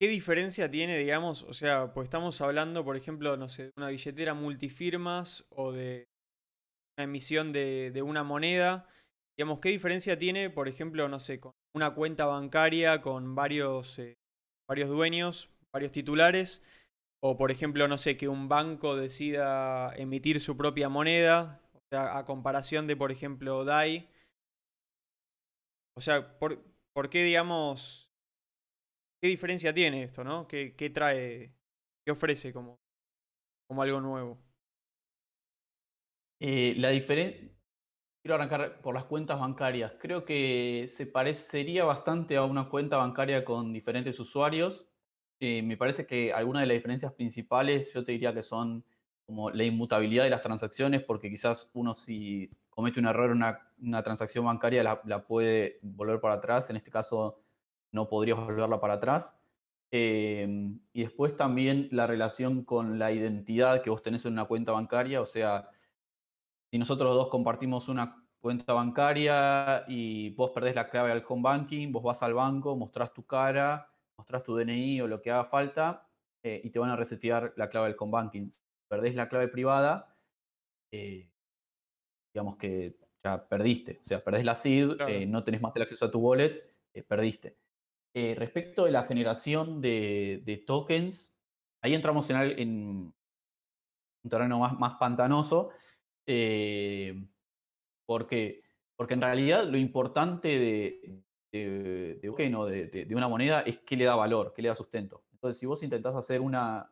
[0.00, 1.44] ¿Qué diferencia tiene, digamos?
[1.44, 6.08] O sea, pues estamos hablando, por ejemplo, no sé, de una billetera multifirmas o de
[6.98, 8.88] una emisión de, una moneda.
[9.38, 14.18] Digamos, ¿qué diferencia tiene, por ejemplo, no sé, con una cuenta bancaria con varios, eh,
[14.68, 16.64] varios dueños, varios titulares?
[17.24, 22.18] O, por ejemplo, no sé, que un banco decida emitir su propia moneda, o sea,
[22.18, 24.08] a comparación de, por ejemplo, DAI.
[25.96, 26.58] O sea, ¿por,
[26.92, 28.12] por qué, digamos,
[29.22, 30.48] ¿Qué diferencia tiene esto, no?
[30.48, 31.54] ¿Qué, trae,
[32.04, 32.80] qué ofrece como,
[33.68, 34.36] como algo nuevo?
[36.40, 37.48] Eh, la diferencia.
[38.20, 39.92] Quiero arrancar por las cuentas bancarias.
[40.00, 44.88] Creo que se parecería bastante a una cuenta bancaria con diferentes usuarios.
[45.44, 48.84] Eh, me parece que algunas de las diferencias principales yo te diría que son
[49.26, 53.42] como la inmutabilidad de las transacciones, porque quizás uno si comete un error en
[53.78, 56.70] una, transacción bancaria la, la, puede volver para atrás.
[56.70, 57.40] En este caso
[57.90, 59.36] no podrías volverla para atrás.
[59.90, 64.70] Em, y después también la relación con la identidad que vos tenés en una cuenta
[64.70, 65.70] bancaria, o sea,
[66.70, 71.90] si nosotros dos compartimos una cuenta bancaria y vos perdés la clave al home banking,
[71.90, 76.08] vos vas al banco, mostrás tu cara, mostrás tu DNI o lo que haga falta
[76.44, 78.50] eh, y te van a resetear la clave del home banking.
[78.50, 80.16] Si perdés la clave privada,
[80.92, 81.30] eh,
[82.34, 84.00] digamos que ya perdiste.
[84.02, 86.62] O sea, perdés la seed, eh, no tenés más el acceso a tu wallet,
[87.06, 87.56] perdiste.
[88.14, 91.34] respecto de la generación de, tokens,
[91.80, 93.14] ahí entramos en, en
[94.24, 95.70] un terreno más, más pantanoso,
[98.06, 98.62] porque,
[98.96, 104.14] porque en realidad lo importante de, de, de, de, una moneda es qué le da
[104.14, 105.24] valor, qué le da sustento.
[105.32, 106.90] Entonces, si vos intentás hacer una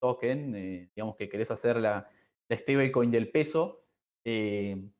[0.00, 2.08] token, eh, digamos que querés hacer la,
[2.48, 3.84] la stablecoin del peso,
[4.24, 4.90] eh,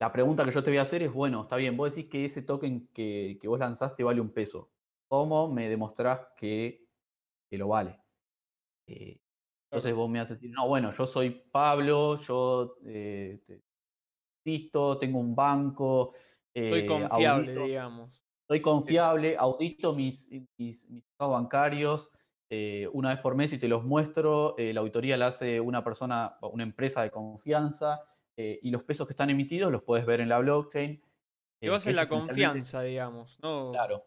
[0.00, 2.24] la pregunta que yo te voy a hacer es, bueno, está bien, vos decís que
[2.24, 4.70] ese token que, que vos lanzaste vale un peso.
[5.08, 6.86] ¿Cómo me demostrás que,
[7.50, 8.00] que lo vale?
[8.86, 9.20] Eh,
[9.70, 12.76] entonces vos me haces decir, no, bueno, yo soy Pablo, yo
[14.44, 16.14] existo, tengo un banco,
[16.70, 18.22] soy eh, confiable, digamos.
[18.46, 22.08] Soy confiable, audito mis, mis, estados bancarios
[22.50, 24.56] eh, una vez por mes y te los muestro.
[24.56, 28.00] Eh, la auditoría la hace una persona, una empresa de confianza
[28.40, 31.02] y los pesos que están emitidos los puedes ver en la blockchain.
[31.60, 33.72] Se basa en la confianza, digamos, ¿no?
[33.72, 34.04] Claro.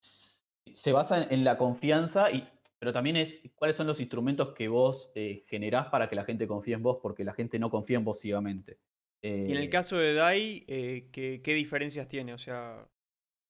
[0.00, 2.48] Se basa en, la confianza, y,
[2.80, 5.12] pero también es cuáles son los instrumentos que vos
[5.46, 8.18] generás para que la gente confíe en vos, porque la gente no confía en vos
[8.18, 8.80] ciegamente
[9.22, 12.34] y en el eh, caso de DAI, eh, ¿qué, diferencias tiene?
[12.34, 12.88] O sea,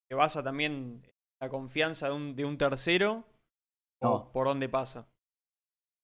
[0.08, 1.02] ¿se basa también
[1.40, 3.24] la confianza de un, de un tercero?
[4.02, 4.30] No.
[4.32, 5.08] ¿Por dónde pasa?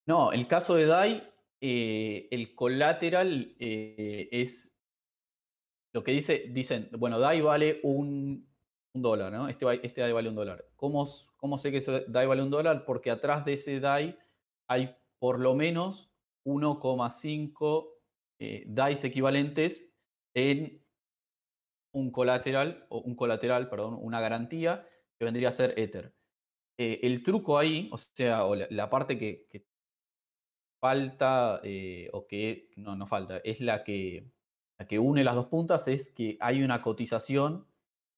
[0.06, 4.74] No, el caso de DAI, eh, el colateral es
[5.92, 8.48] lo que dice, dicen, bueno, DAI vale un,
[8.94, 9.48] un dólar, ¿no?
[9.48, 10.64] Este, este, DAI vale un dólar.
[10.76, 12.86] ¿Cómo, ¿Cómo sé que ese DAI vale un dólar?
[12.86, 14.18] Porque atrás de ese DAI
[14.66, 16.10] hay por lo menos
[16.46, 17.97] 1,5
[18.38, 19.92] eh, DICE equivalentes
[20.34, 20.82] en
[21.92, 24.86] un colateral, o un colateral, perdón, una garantía
[25.18, 26.14] que vendría a ser Ether.
[26.78, 29.66] Eh, el truco ahí, o sea, la, parte que,
[30.80, 34.30] falta, eh, o que no, no falta, es la que,
[34.78, 37.66] la que une las dos puntas, es que hay una cotización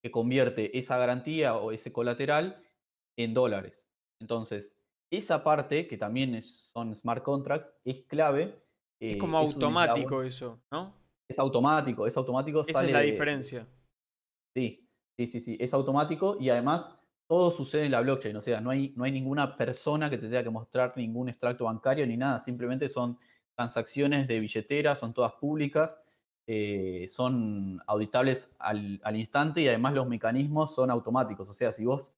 [0.02, 2.62] que convierte esa garantía o ese colateral
[3.16, 3.88] en dólares.
[4.20, 4.78] Entonces,
[5.10, 8.62] esa parte, que también son smart contracts, es clave
[9.00, 10.94] es como automático eso, ¿no?
[11.26, 12.62] Es automático, es automático.
[12.66, 13.66] Esa es la diferencia.
[14.54, 14.86] Sí,
[15.16, 16.94] sí, sí, sí, es automático y además
[17.30, 20.26] todo sucede en la blockchain, o sea, no hay, no hay ninguna persona que te
[20.26, 23.16] tenga que mostrar ningún extracto bancario ni nada, simplemente son
[23.54, 25.96] transacciones de billetera, son todas públicas,
[26.48, 32.10] eh, son auditables al, instante y además los mecanismos son automáticos, o sea, si vos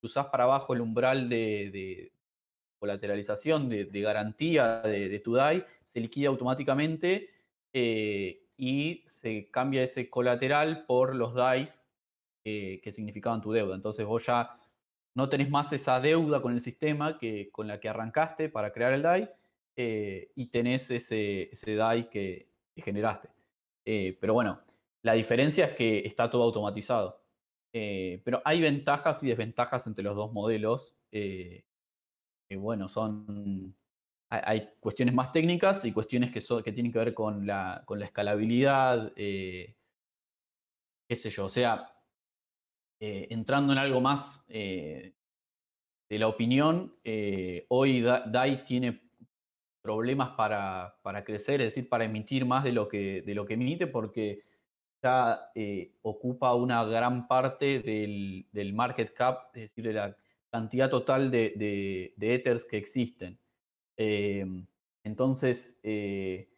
[0.00, 2.12] usás para abajo el umbral de,
[2.84, 7.30] colateralización, de, garantía de, tu DAI, se liquida automáticamente
[7.72, 11.80] eh, y se cambia ese colateral por los DAIs
[12.44, 13.74] que significaban tu deuda.
[13.74, 14.58] Entonces vos ya
[15.14, 18.92] no tenés más esa deuda con el sistema que, con la que arrancaste para crear
[18.92, 19.30] el DAI
[19.76, 23.30] eh, y tenés ese, ese DAI que, generaste.
[23.86, 24.60] Eh, pero bueno,
[25.00, 27.22] la diferencia es que está todo automatizado.
[27.72, 30.94] pero hay ventajas y desventajas entre los dos modelos
[32.56, 33.74] bueno, son,
[34.42, 39.76] hay cuestiones más técnicas y cuestiones que, tienen que ver con la, escalabilidad, eh,
[41.08, 41.90] qué sé yo, o sea,
[43.00, 45.14] eh, entrando en algo más eh,
[46.08, 46.94] de la opinión,
[47.68, 49.02] hoy DAI tiene
[49.82, 53.86] problemas para, crecer, es decir, para emitir más de lo que, de lo que emite,
[53.86, 54.40] porque
[55.02, 55.50] ya
[56.02, 60.16] ocupa una gran parte del, del, market cap, es decir, de la
[60.54, 63.40] cantidad total de, de, ethers que existen.
[63.96, 64.64] Em,
[65.02, 66.48] entonces, eh,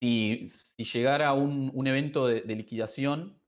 [0.00, 0.46] si,
[0.78, 3.38] llegara un, un evento de, liquidación,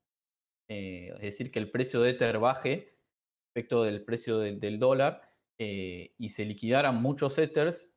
[0.69, 2.99] eh, es decir, que el precio de Ether baje
[3.47, 7.91] respecto del precio del dólar eh, y se liquidaran muchos Ethers,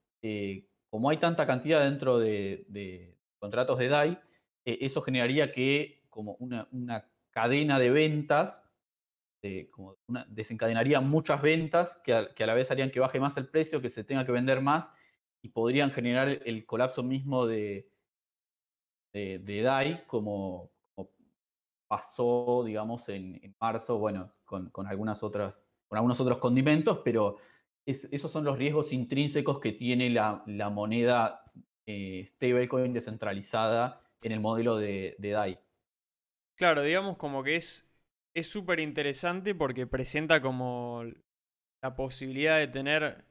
[0.88, 4.18] como hay tanta cantidad dentro de, contratos de DAI,
[4.64, 8.65] eso generaría que como una, una cadena de ventas
[9.46, 9.96] este, como
[10.28, 14.04] desencadenaría muchas ventas que a, la vez harían que baje más el precio, que se
[14.04, 14.90] tenga que vender más
[15.42, 17.88] y podrían generar el colapso mismo de,
[19.12, 20.70] de, DAI como,
[21.88, 27.38] pasó, digamos, en, marzo, bueno, con, algunas otras, con algunos otros condimentos, pero
[27.84, 31.44] esos son los riesgos intrínsecos que tiene la, moneda
[31.86, 35.58] eh, stablecoin descentralizada en el modelo de, de DAI.
[36.56, 37.85] Claro, digamos como que es
[38.36, 41.04] es súper interesante porque presenta como
[41.82, 43.24] la posibilidad de tener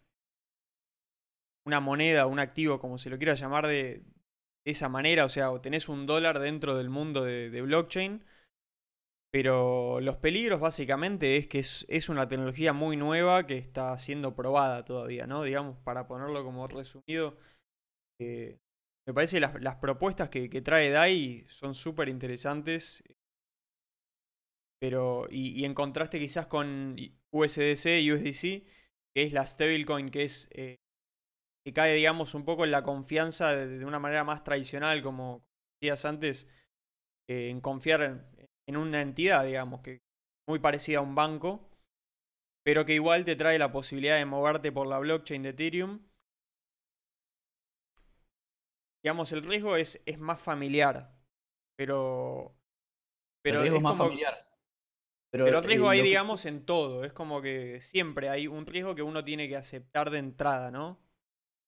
[1.68, 4.04] una moneda, un activo, como se lo quiera llamar, de,
[4.66, 5.26] esa manera.
[5.26, 8.26] O sea, tenés un dólar dentro del mundo de, blockchain.
[9.32, 14.86] Pero los peligros básicamente es que es, una tecnología muy nueva que está siendo probada
[14.86, 15.44] todavía, ¿no?
[15.44, 17.38] Digamos, para ponerlo como resumido,
[18.20, 18.58] eh,
[19.06, 23.04] me parece las, las propuestas que, que trae DAI son súper interesantes.
[24.86, 26.96] Pero, y, y, en contraste quizás con
[27.32, 28.64] USDC y USDC,
[29.16, 30.78] que es la stablecoin que es eh,
[31.66, 35.44] que cae, digamos, un poco en la confianza de, de una manera más tradicional, como
[35.82, 36.48] decías antes,
[37.28, 38.28] eh, en confiar en,
[38.70, 40.04] en, una entidad, digamos, que
[40.48, 41.68] muy parecida a un banco,
[42.64, 46.08] pero que igual te trae la posibilidad de moverte por la blockchain de Ethereum.
[49.04, 51.12] Digamos, el riesgo es, es más familiar,
[51.76, 52.56] pero...
[53.44, 54.45] pero el riesgo es más como, familiar.
[55.36, 57.04] Pero, pero el riesgo eh, hay, digamos, en todo.
[57.04, 60.98] Es como que siempre hay un riesgo que uno tiene que aceptar de entrada, ¿no?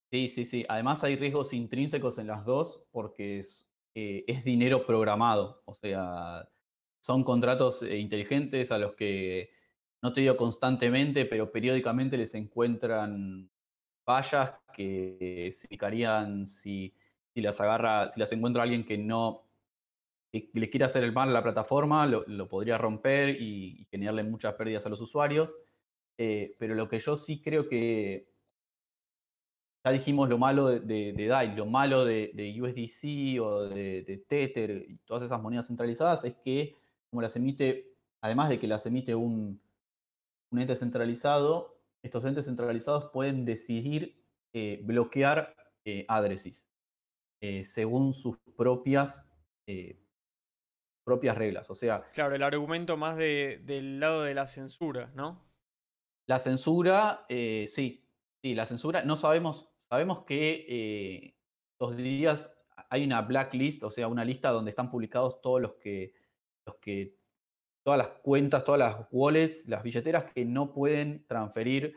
[0.09, 0.65] Sí, sí, sí.
[0.69, 5.63] Además hay riesgos intrínsecos en las dos porque es, eh, es dinero programado.
[5.65, 6.47] O sea,
[7.01, 9.49] son contratos eh, inteligentes a los que,
[10.01, 13.49] no te digo constantemente, pero periódicamente les encuentran
[14.05, 16.95] fallas que significarían si,
[17.33, 19.46] si las agarra, si las encuentra alguien que no
[20.31, 24.53] que le quiere hacer el mal a la plataforma, lo, podría romper y, generarle muchas
[24.55, 25.55] pérdidas a los usuarios.
[26.19, 28.27] Eh, pero lo que yo sí creo que
[29.85, 35.23] ya dijimos lo malo de, DAI, lo malo de, USDC o de, Tether y todas
[35.23, 36.75] esas monedas centralizadas es que
[37.09, 39.61] como las emite, además de que las emite un,
[40.51, 44.17] un ente centralizado, estos entes centralizados pueden decidir
[44.53, 46.67] eh, bloquear eh, addresses
[47.41, 49.29] eh, según sus propias,
[51.07, 51.71] propias reglas.
[51.71, 52.03] O sea.
[52.13, 55.41] Claro, el argumento más de, del lado de la censura, ¿no?
[56.27, 58.05] La censura, eh, sí,
[58.41, 59.05] sí, la censura.
[59.05, 61.35] No sabemos Sabemos que eh,
[61.71, 62.53] estos días
[62.89, 66.13] hay una blacklist, o sea, una lista donde están publicados todos los que,
[66.65, 67.15] los que,
[67.83, 71.95] todas las cuentas, todas las wallets, las billeteras que no pueden transferir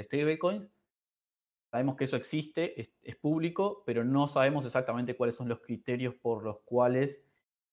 [0.00, 0.72] stablecoins.
[1.70, 6.14] Sabemos que eso existe, es, es, público, pero no sabemos exactamente cuáles son los criterios
[6.14, 7.22] por los cuales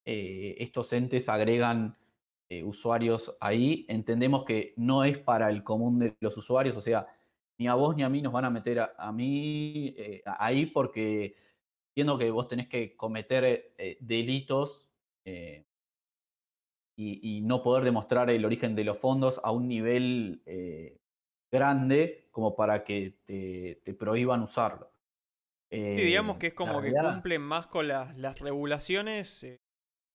[0.05, 1.97] eh, estos entes agregan
[2.49, 3.85] eh, usuarios ahí.
[3.87, 7.07] Entendemos que no es para el común de los usuarios, o sea,
[7.57, 10.65] ni a vos ni a mí nos van a meter a, a mí eh, ahí
[10.65, 11.35] porque
[11.89, 14.87] entiendo que vos tenés que cometer delitos
[15.25, 15.63] y,
[16.95, 20.41] y, no poder demostrar el origen de los fondos a un nivel
[21.51, 24.89] grande como para que te, te prohíban usarlo.
[25.69, 29.61] Sí, digamos que es como que cumplen más con la, las regulaciones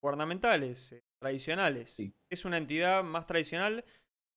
[0.07, 1.91] gubernamentales, tradicionales.
[1.91, 2.15] Sí.
[2.31, 3.85] Es una entidad más tradicional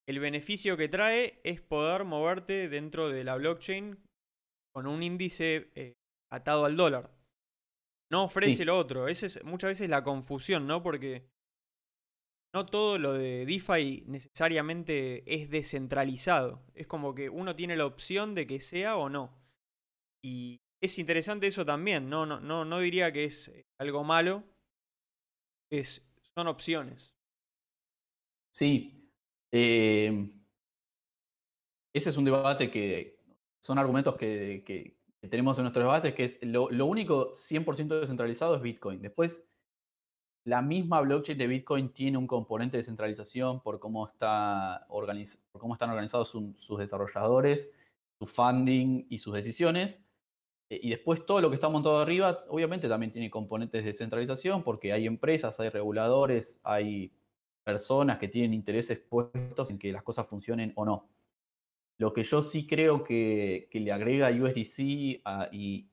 [0.09, 3.95] el beneficio que trae es poder moverte dentro de la blockchain
[4.73, 5.93] con un índice eh,
[6.31, 7.11] atado al dólar.
[8.11, 8.65] No ofrece sí.
[8.65, 9.07] lo otro.
[9.07, 10.81] Esa es muchas veces la confusión, ¿no?
[10.81, 11.29] Porque
[12.55, 16.63] no todo lo de DeFi necesariamente es descentralizado.
[16.73, 19.37] Es como que uno tiene la opción de que sea o no.
[20.23, 22.09] Y es interesante eso también.
[22.09, 24.43] No, no, no, no diría que es eh, algo malo.
[25.69, 27.13] Es, son opciones.
[28.51, 29.11] Sí,
[29.51, 30.31] eh,
[31.93, 33.19] ese es un debate que
[33.59, 34.97] son argumentos que, que,
[35.29, 39.01] tenemos en nuestros debates, que es lo, lo único 100% descentralizado es Bitcoin.
[39.01, 39.43] Después,
[40.45, 45.73] la misma blockchain de Bitcoin tiene un componente de descentralización por cómo, está por cómo
[45.73, 47.71] están organizados su, sus desarrolladores,
[48.17, 49.99] su funding y sus decisiones.
[50.69, 54.63] Eh, y después todo lo que está montado arriba, obviamente también tiene componentes de descentralización
[54.63, 57.11] porque hay empresas, hay reguladores, hay
[57.63, 61.09] personas que tienen intereses puestos en que las cosas funcionen o no.
[61.97, 65.89] Lo que yo sí creo que, que le agrega USDC a, y,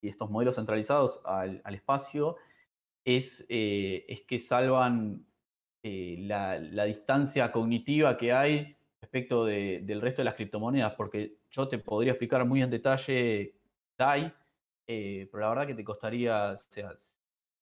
[0.00, 2.36] y, estos modelos centralizados al, al espacio
[3.04, 5.26] es, eh, es, que salvan
[5.82, 11.36] eh, la, la, distancia cognitiva que hay respecto de, del resto de las criptomonedas, porque
[11.50, 13.57] yo te podría explicar muy en detalle
[13.98, 14.32] DAI,
[14.86, 16.94] eh, pero la verdad que te costaría, o sea,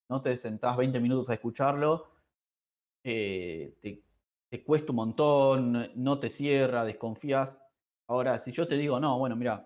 [0.09, 2.11] no te sentás 20 minutos a escucharlo,
[3.03, 4.03] eh, te,
[4.49, 7.63] te, cuesta un montón, no te cierra, desconfías.
[8.07, 9.65] Ahora, si yo te digo, no, bueno, mira,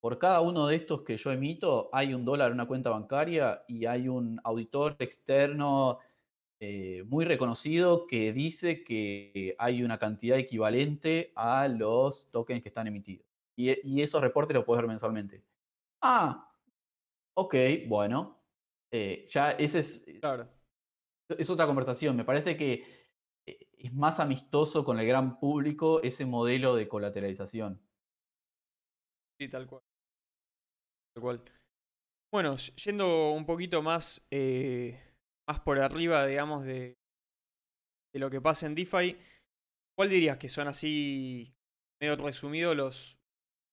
[0.00, 3.64] por cada uno de estos que yo emito hay un dólar en una cuenta bancaria
[3.68, 5.98] y hay un auditor externo
[6.60, 12.86] eh, muy reconocido que dice que hay una cantidad equivalente a los tokens que están
[12.86, 13.26] emitidos.
[13.56, 15.42] Y, y esos reportes los puedes ver mensualmente.
[16.02, 16.52] Ah,
[17.36, 17.54] ok,
[17.86, 18.42] bueno.
[18.92, 20.04] Eh, ya ese es.
[20.20, 20.60] Claro
[21.38, 22.16] es otra conversación.
[22.16, 23.08] Me parece que
[23.46, 27.80] eh, es más amistoso con el gran público ese modelo de colateralización.
[29.38, 29.82] Sí, tal cual.
[31.14, 31.44] Tal cual.
[32.32, 35.00] Bueno, yendo un poquito más, eh,
[35.48, 36.96] más por arriba, digamos, de,
[38.12, 39.18] de, lo que pasa en DeFi,
[39.96, 41.52] ¿cuál dirías que son así,
[42.00, 43.18] medio resumido, los,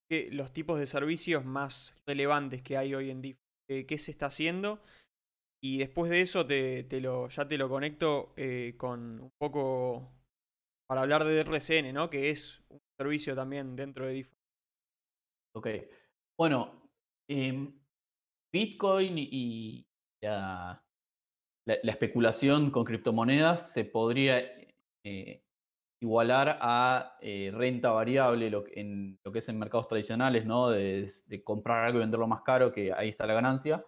[0.09, 3.47] los tipos de servicios más relevantes que hay hoy en DeFi?
[3.67, 4.79] eh, qué se está haciendo.
[5.61, 10.11] Y después de eso te, lo, ya te lo conecto eh, con un poco
[10.87, 12.09] para hablar de RCN, ¿no?
[12.09, 14.37] Que es un servicio también dentro de DeFi.
[15.55, 15.67] Ok.
[16.37, 16.89] Bueno,
[17.27, 17.73] em,
[18.53, 19.85] Bitcoin y
[20.21, 20.83] la,
[21.65, 24.39] especulación con criptomonedas se podría
[25.03, 25.41] eh,
[25.99, 30.69] igualar a eh, renta variable en lo que es en mercados tradicionales, ¿no?
[30.69, 31.09] De,
[31.43, 33.83] comprar algo y venderlo más caro, que ahí está la ganancia.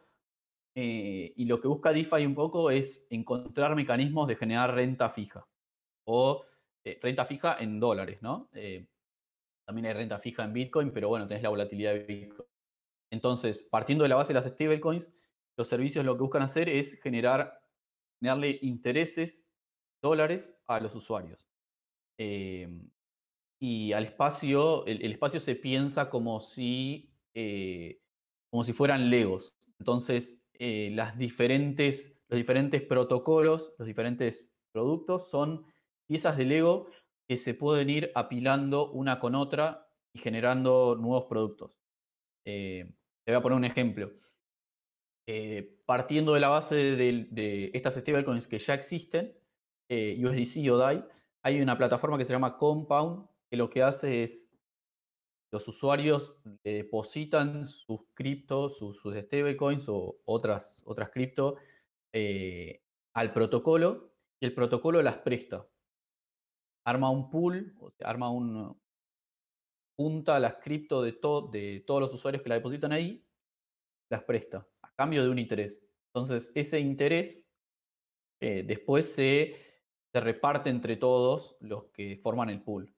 [0.75, 5.45] Eh, y lo que busca DeFi un poco es encontrar mecanismos de generar renta fija
[6.05, 6.45] o
[7.01, 8.49] renta fija en dólares, ¿no?
[9.65, 12.49] también hay renta fija en Bitcoin, pero bueno, tenés la volatilidad de Bitcoin.
[13.11, 15.11] Entonces, partiendo de la base de las stablecoins,
[15.57, 17.61] los servicios lo que buscan hacer es generar,
[18.19, 19.45] generarle intereses,
[20.01, 21.48] dólares a los usuarios.
[22.19, 22.89] Em,
[23.61, 28.01] y al espacio, el, espacio se piensa como si, eh,
[28.51, 29.55] como si fueran legos.
[29.79, 35.65] Entonces, eh, las diferentes, los diferentes protocolos, los diferentes productos son
[36.07, 36.89] piezas de Lego
[37.25, 41.71] que se pueden ir apilando una con otra y generando nuevos productos.
[42.45, 42.91] Eh,
[43.23, 44.11] te voy a poner un ejemplo.
[45.25, 49.33] Eh, partiendo de la base de, estas stablecoins que ya existen,
[49.89, 51.03] USDC o DAI,
[51.43, 54.51] hay una plataforma que se llama Compound, que lo que hace es
[55.51, 61.57] los usuarios depositan sus criptos, sus, stablecoins o otras, otras cripto
[62.13, 62.83] eh,
[63.13, 65.67] al protocolo y el protocolo las presta.
[66.85, 68.79] Arma un pool, o sea, arma un,
[69.97, 71.11] junta las cripto de,
[71.51, 73.25] de todos los usuarios que la depositan ahí,
[74.09, 75.83] las presta, a cambio de un interés.
[76.13, 77.45] Entonces, ese interés
[78.39, 79.55] eh, después se,
[80.11, 82.93] se, reparte entre todos los que forman el pool.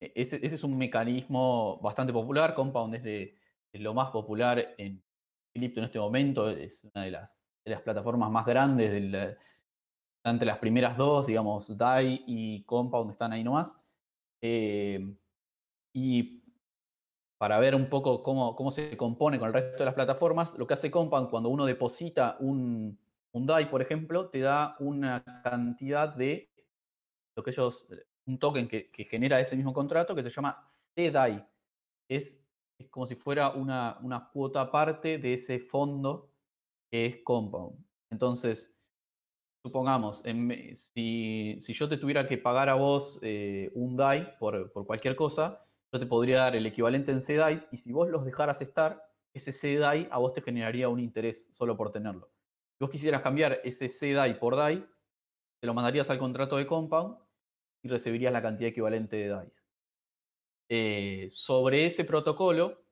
[0.00, 2.54] E, ese, es un mecanismo bastante popular.
[2.54, 3.32] Compound es,
[3.72, 5.02] lo más popular en
[5.52, 6.50] cripto en este momento.
[6.50, 8.90] Es una de las, de las plataformas más grandes.
[10.24, 13.76] Entre las primeras dos, digamos, DAI y Compound están ahí nomás.
[14.42, 15.14] Eh,
[15.92, 16.40] y
[17.38, 20.66] para ver un poco cómo, cómo, se compone con el resto de las plataformas, lo
[20.66, 22.98] que hace Compound cuando uno deposita un,
[23.32, 26.50] un DAI, por ejemplo, te da una cantidad de
[27.36, 27.86] lo que ellos,
[28.26, 30.64] un token que, genera ese mismo contrato que se llama
[30.94, 31.46] CDAI.
[32.08, 32.44] Es,
[32.78, 36.30] es como si fuera una, una cuota aparte de ese fondo
[36.90, 37.78] que es Compound.
[38.10, 38.76] Entonces,
[39.64, 40.22] supongamos,
[40.74, 45.14] si, si, yo te tuviera que pagar a vos eh, un DAI por, por cualquier
[45.14, 49.08] cosa, yo te podría dar el equivalente en CDAIs y si vos los dejaras estar,
[49.32, 52.28] ese CDAI a vos te generaría un interés solo por tenerlo.
[52.80, 54.82] Si vos quisieras cambiar ese CDAI por DAI,
[55.60, 57.14] te lo mandarías al contrato de Compound
[57.84, 59.66] y recibirías la cantidad equivalente de DAIs.
[60.70, 62.86] Eh, sobre ese protocolo,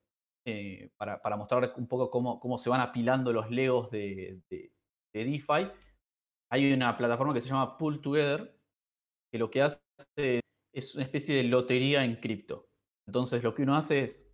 [0.46, 4.74] eh, para, mostrar un poco cómo, cómo, se van apilando los legos de, de,
[5.14, 5.72] de DeFi,
[6.50, 8.60] hay una plataforma que se llama Pull Together,
[9.32, 10.40] que lo que hace
[10.74, 12.68] es una especie de lotería en cripto.
[13.06, 14.30] Entonces lo que uno hace es,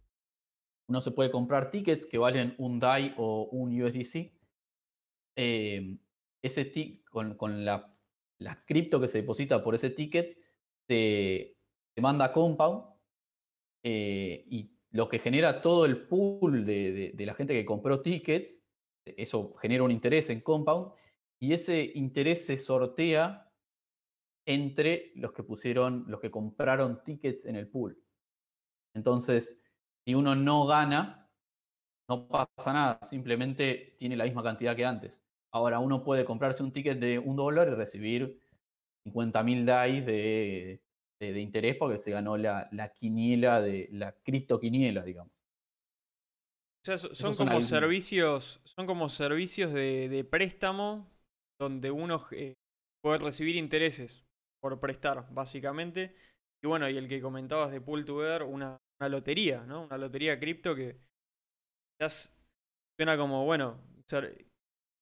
[0.89, 4.34] uno se puede comprar tickets que valen un DAI o un USDC.
[5.37, 5.99] Em,
[6.43, 7.97] ese con, con la,
[8.67, 10.39] cripto que se deposita por ese ticket
[10.87, 11.57] se,
[11.97, 12.85] manda a Compound
[13.83, 18.63] eh, y lo que genera todo el pool de, de, la gente que compró tickets,
[19.05, 20.93] eso genera un interés en Compound
[21.41, 23.51] y ese interés se sortea
[24.47, 27.99] entre los que pusieron, los que compraron tickets en el pool.
[28.95, 29.61] Entonces,
[30.05, 31.31] si uno no gana,
[32.09, 35.24] no pasa nada, simplemente tiene la misma cantidad que antes.
[35.55, 38.41] Ahora, uno puede comprarse un ticket de un dólar y recibir
[39.07, 40.83] 50.000 DAI de,
[41.21, 45.33] de, interés porque se ganó la, quiniela, de la criptoquiniela, digamos.
[46.83, 51.09] O sea, son como servicios, son como servicios de, préstamo
[51.61, 52.55] donde uno eh,
[53.01, 54.25] puede recibir intereses
[54.61, 56.17] por prestar, básicamente.
[56.65, 58.17] Y bueno, y el que comentabas de Pool to
[58.49, 59.85] una, una lotería, ¿no?
[59.85, 60.99] Una lotería cripto que
[61.97, 62.37] quizás
[62.99, 63.79] suena como, bueno,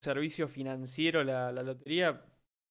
[0.03, 2.25] servicio financiero la, lotería.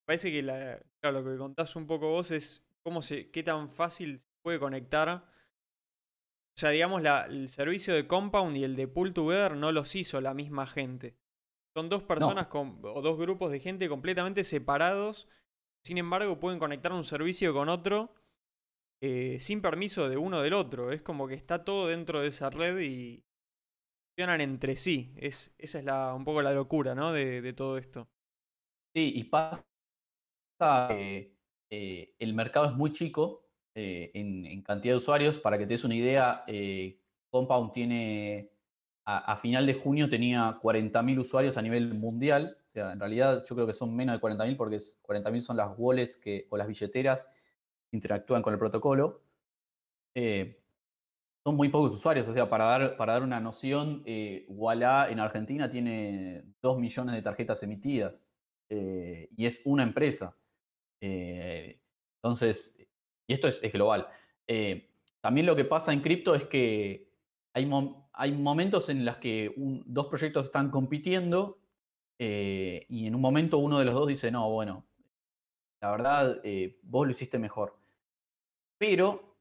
[0.04, 3.70] Parece que la, claro, lo que contás un poco vos es cómo se, qué tan
[3.70, 5.08] fácil se puede conectar.
[5.08, 9.96] O sea, digamos, la, el servicio de Compound y el de Pool Together no los
[9.96, 11.16] hizo la misma gente.
[11.74, 15.26] Son dos personas con, o dos grupos de gente completamente separados.
[15.82, 18.14] Sin embargo, pueden conectar un servicio con otro
[19.00, 20.92] eh, sin permiso de uno del otro.
[20.92, 23.24] Es como que está todo dentro de esa red y
[24.16, 25.12] entre sí.
[25.16, 27.12] Es, esa es la, un poco la locura, ¿no?
[27.12, 28.08] De, todo esto.
[28.94, 29.64] Sí, y pasa
[30.88, 31.34] que
[31.70, 35.38] eh, el mercado es muy chico eh, en, cantidad de usuarios.
[35.38, 36.44] Para que te des una idea,
[37.30, 38.52] Compound tiene
[39.04, 42.56] a, final de junio tenía 40.000 usuarios a nivel mundial.
[42.66, 45.74] O sea, en realidad yo creo que son menos de 40.000 porque 40.000 son las
[45.76, 47.26] wallets que, o las billeteras
[47.90, 49.22] que interactúan con el protocolo.
[50.14, 50.61] Eh,
[51.44, 55.18] son muy pocos usuarios, o sea, para dar, para dar una noción, eh, Walla en
[55.18, 58.14] Argentina tiene 2 millones de tarjetas emitidas
[58.68, 60.36] eh, y es una empresa.
[61.00, 61.80] Eh,
[62.22, 62.78] entonces,
[63.26, 64.06] y esto es, global.
[65.20, 67.10] también lo que pasa en cripto es que
[67.54, 67.68] hay,
[68.12, 71.58] hay momentos en los que dos proyectos están compitiendo
[72.18, 74.84] y en un momento uno de los dos dice, no, bueno,
[75.80, 76.40] la verdad,
[76.82, 77.76] vos lo hiciste mejor.
[78.78, 79.31] Pero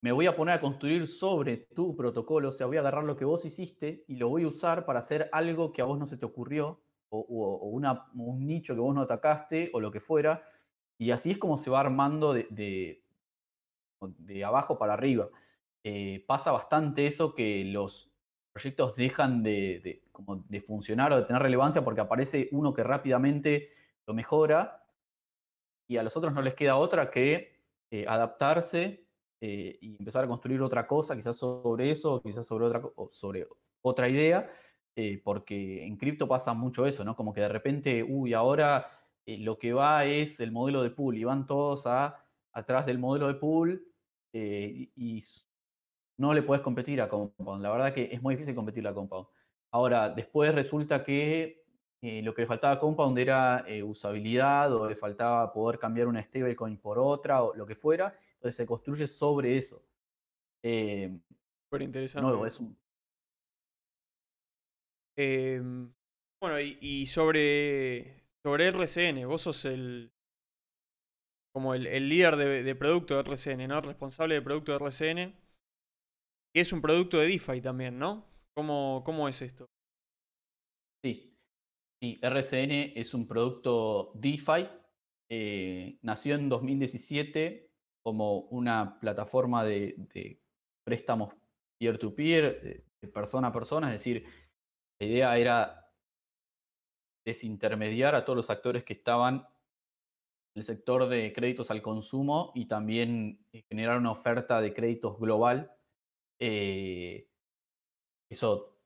[0.00, 3.16] me voy a poner a construir sobre tu protocolo, o sea, voy a agarrar lo
[3.16, 6.06] que vos hiciste y lo voy a usar para hacer algo que a vos no
[6.06, 6.80] se te ocurrió,
[7.10, 7.20] o,
[8.14, 10.42] un nicho que vos no atacaste, o lo que fuera,
[10.98, 13.02] y así es como se va armando de,
[14.44, 15.28] abajo para arriba.
[15.82, 18.10] Eh, pasa bastante eso que los
[18.52, 20.02] proyectos dejan de
[20.66, 23.70] funcionar o de tener relevancia porque aparece uno que rápidamente
[24.06, 24.84] lo mejora
[25.88, 27.58] y a los otros no les queda otra que
[27.90, 29.07] eh, adaptarse
[29.40, 32.82] eh, y empezar a construir otra cosa, quizás sobre eso, quizás sobre otra,
[33.12, 33.46] sobre
[33.82, 34.50] otra idea,
[34.96, 37.14] eh, porque en cripto pasa mucho eso, ¿no?
[37.14, 38.90] Como que de repente, uy, ahora
[39.26, 42.16] eh, lo que va es el modelo de pool y van todos a,
[42.52, 43.84] atrás del modelo de pool
[44.32, 45.22] y,
[46.16, 47.62] no le puedes competir a Compound.
[47.62, 49.28] La verdad que es muy difícil competir a Compound.
[49.70, 51.62] Ahora, después resulta que
[52.02, 56.76] lo que le faltaba a Compound era usabilidad o le faltaba poder cambiar una stablecoin
[56.78, 59.84] por otra o lo que fuera entonces se construye sobre eso.
[60.62, 61.18] Eh,
[61.64, 62.46] Súper interesante.
[62.46, 62.60] es
[65.16, 65.92] em,
[66.40, 70.12] bueno, y, sobre, sobre RCN, vos sos el
[71.52, 73.80] como el, líder de, producto de RCN, ¿no?
[73.80, 75.34] Responsable de producto de RCN.
[76.54, 78.24] Que es un producto de DeFi también, ¿no?
[78.54, 79.66] ¿Cómo, cómo es esto?
[81.02, 81.36] Sí.
[82.00, 84.68] Sí, RCN es un producto DeFi.
[85.30, 87.67] Eh, nació en 2017
[88.08, 90.40] como una plataforma de,
[90.82, 91.34] préstamos
[91.78, 94.24] peer-to-peer, de persona a persona, es decir,
[94.98, 95.92] la idea era
[97.26, 99.46] desintermediar a todos los actores que estaban
[100.54, 105.18] en el sector de créditos al consumo y también eh, generar una oferta de créditos
[105.20, 105.70] global.
[106.40, 107.28] Eh,
[108.30, 108.80] eso,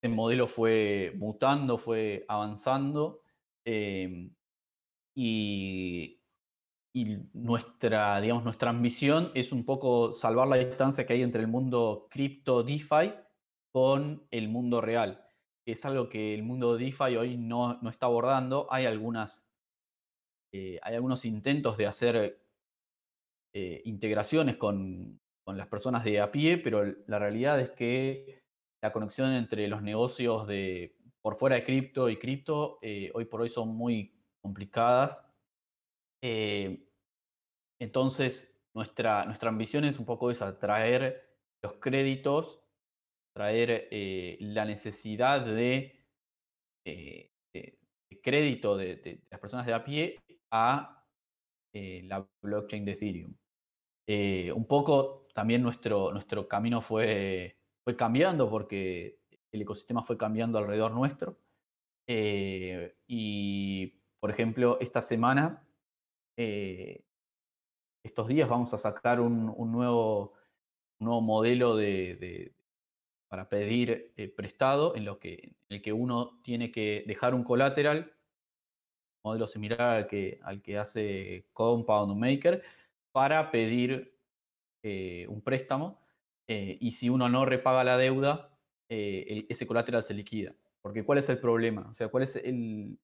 [0.00, 3.22] ese modelo fue mutando, fue avanzando
[3.64, 4.30] eh,
[5.16, 6.21] y
[6.94, 11.48] y nuestra, digamos, nuestra ambición es un poco salvar la distancia que hay entre el
[11.48, 13.14] mundo cripto DeFi
[13.72, 15.24] con el mundo real.
[15.66, 18.66] Es algo que el mundo DeFi hoy no, no está abordando.
[18.70, 19.48] Hay algunas,
[20.52, 22.42] eh, hay algunos intentos de hacer
[23.54, 28.42] eh, integraciones con, con, las personas de a pie, pero la realidad es que
[28.82, 33.42] la conexión entre los negocios de por fuera de cripto y cripto eh, hoy por
[33.42, 34.12] hoy son muy
[34.42, 35.24] complicadas
[36.22, 36.88] eh,
[37.80, 42.62] entonces, nuestra, nuestra ambición es un poco esa, traer los créditos,
[43.34, 46.06] traer eh, la necesidad de,
[46.86, 47.32] eh,
[48.22, 50.20] crédito de, las personas de a pie
[50.52, 51.04] a
[51.74, 53.34] la blockchain de Ethereum.
[54.54, 59.18] un poco también nuestro, nuestro camino fue, fue cambiando porque
[59.50, 61.38] el ecosistema fue cambiando alrededor nuestro.
[62.06, 63.86] y,
[64.20, 65.66] por ejemplo, esta semana
[66.36, 67.04] eh,
[68.02, 70.34] estos días vamos a sacar un, nuevo,
[70.98, 72.52] modelo de,
[73.28, 78.12] para pedir eh, prestado en, lo que, el que uno tiene que dejar un colateral,
[79.24, 82.62] modelo similar al que, al que hace Compound Maker,
[83.12, 84.16] para pedir
[84.82, 86.00] eh, un préstamo.
[86.48, 88.50] y si uno no repaga la deuda,
[88.88, 90.54] ese colateral se liquida.
[90.82, 91.88] Porque ¿cuál es el problema?
[91.90, 92.98] O sea, ¿cuál es el,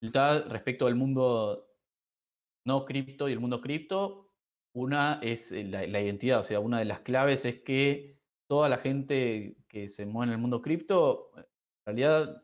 [0.00, 1.68] respecto al mundo
[2.64, 4.28] no cripto y el mundo cripto,
[4.74, 8.78] una es eh, la, identidad, o sea, una de las claves es que toda la
[8.78, 11.44] gente que se mueve en el mundo cripto, en
[11.86, 12.42] realidad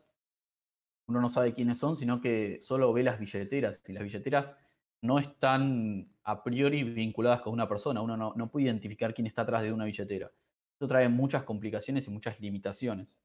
[1.07, 4.55] uno no sabe quiénes son, sino que solo ve las billeteras y las billeteras
[5.01, 9.61] no están a priori vinculadas con una persona, uno no, puede identificar quién está atrás
[9.61, 10.31] de una billetera.
[10.75, 13.15] Eso trae muchas complicaciones y muchas limitaciones.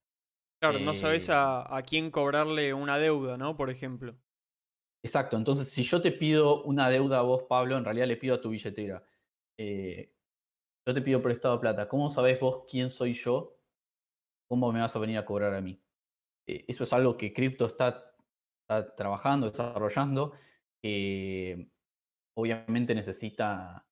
[0.61, 3.57] Claro, no sabes eh, a, quién cobrarle una deuda, ¿no?
[3.57, 4.15] Por ejemplo.
[5.03, 8.35] Exacto, entonces si yo te pido una deuda a vos, Pablo, en realidad le pido
[8.35, 9.03] a tu billetera.
[9.59, 10.13] Eh,
[10.87, 11.89] yo te pido prestado plata.
[11.89, 13.59] ¿Cómo sabés vos quién soy yo?
[14.49, 15.83] ¿Cómo me vas a venir a cobrar a mí?
[16.47, 18.15] Eh, eso es algo que Crypto está,
[18.97, 20.33] trabajando, desarrollando.
[22.35, 23.87] obviamente necesita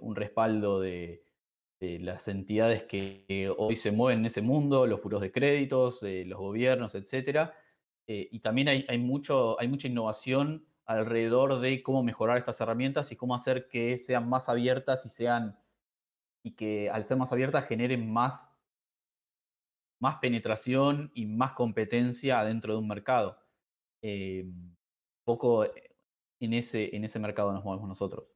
[0.00, 1.24] un respaldo de,
[2.00, 6.94] las entidades que hoy se mueven en ese mundo, los puros de créditos, los gobiernos,
[6.94, 7.50] etc.
[8.06, 13.16] y también hay, hay, mucho, hay mucha innovación alrededor de cómo mejorar estas herramientas y
[13.16, 15.58] cómo hacer que sean más abiertas y sean
[16.42, 18.50] y que al ser más abiertas generen más,
[20.00, 23.38] más penetración y más competencia dentro de un mercado.
[24.02, 24.50] Eh,
[25.24, 25.64] poco
[26.40, 28.31] en ese, en ese mercado nos movemos nosotros.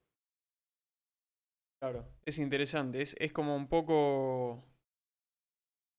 [1.86, 3.00] Claro, es interesante.
[3.00, 4.64] Es, es como un poco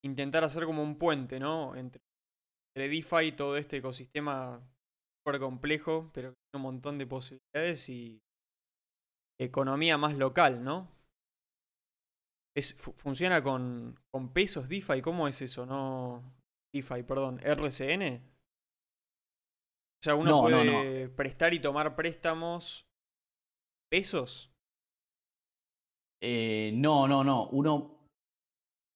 [0.03, 1.75] intentar hacer como un puente, ¿no?
[1.75, 2.01] Entre,
[2.75, 4.61] entre DeFi y todo este ecosistema
[5.17, 8.21] súper complejo, pero con un montón de posibilidades y
[9.39, 10.91] economía más local, ¿no?
[12.53, 15.65] Es, funciona con, con pesos DeFi, ¿cómo es eso?
[15.65, 16.21] No
[16.73, 18.21] DeFi, perdón, RCN.
[19.99, 22.85] O sea, uno puede prestar y tomar préstamos
[23.89, 24.51] pesos.
[26.21, 27.49] Eh, no, no, no.
[27.49, 28.09] Uno,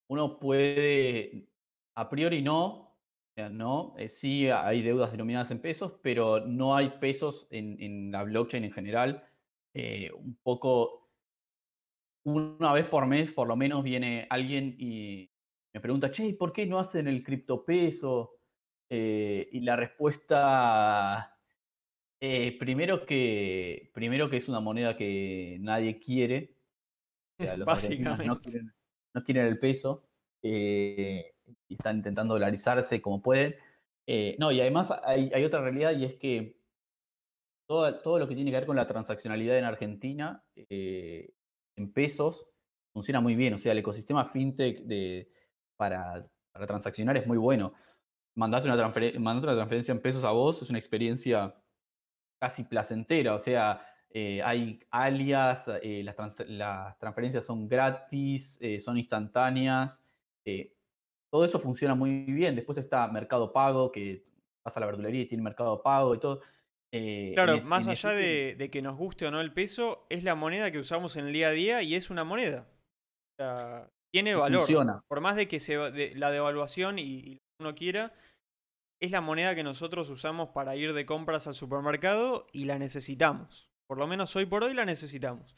[0.09, 1.47] uno puede,
[1.95, 2.97] a priori no,
[3.51, 3.95] no.
[3.97, 8.72] Eh, sí hay deudas denominadas en pesos, pero no hay pesos en, la blockchain en
[8.72, 9.28] general.
[9.74, 11.01] Eh, un poco
[12.24, 15.32] una vez por mes, por lo menos, viene alguien y
[15.74, 18.38] me pregunta, che, ¿por qué no hacen el criptopeso?
[18.89, 21.38] Eh, y la respuesta,
[22.19, 26.57] eh, primero, que, primero que es una moneda que nadie quiere.
[27.65, 28.25] Básicamente.
[29.13, 30.03] No quieren, el peso.
[30.43, 31.33] Eh,
[31.67, 33.55] y están intentando dolarizarse como pueden.
[34.39, 36.57] no, y además hay, hay, otra realidad y es que
[37.67, 42.47] todo, todo, lo que tiene que ver con la transaccionalidad en Argentina en pesos
[42.93, 43.53] funciona muy bien.
[43.53, 45.29] O sea, el ecosistema fintech de,
[45.77, 47.73] para, para transaccionar es muy bueno.
[48.35, 51.55] Mandate una, una transferencia en pesos a vos es una experiencia
[52.41, 53.35] casi placentera.
[53.35, 60.03] O sea, eh, hay alias, eh, las, transferencias son gratis, eh, son instantáneas.
[61.32, 62.55] todo eso funciona muy bien.
[62.55, 64.26] Después está Mercado Pago, que
[64.64, 66.41] pasa a la verdulería y tiene Mercado Pago y todo.
[67.34, 70.80] Claro, más allá de, que nos guste o no el peso, es la moneda que
[70.80, 72.68] usamos en el día a día y es una moneda.
[73.39, 74.68] O sea, tiene valor.
[75.07, 78.14] Por más de que se, la devaluación y, y, lo que uno quiera,
[78.99, 83.70] es la moneda que nosotros usamos para ir de compras al supermercado y la necesitamos.
[83.91, 85.53] Por lo menos hoy por hoy la necesitamos.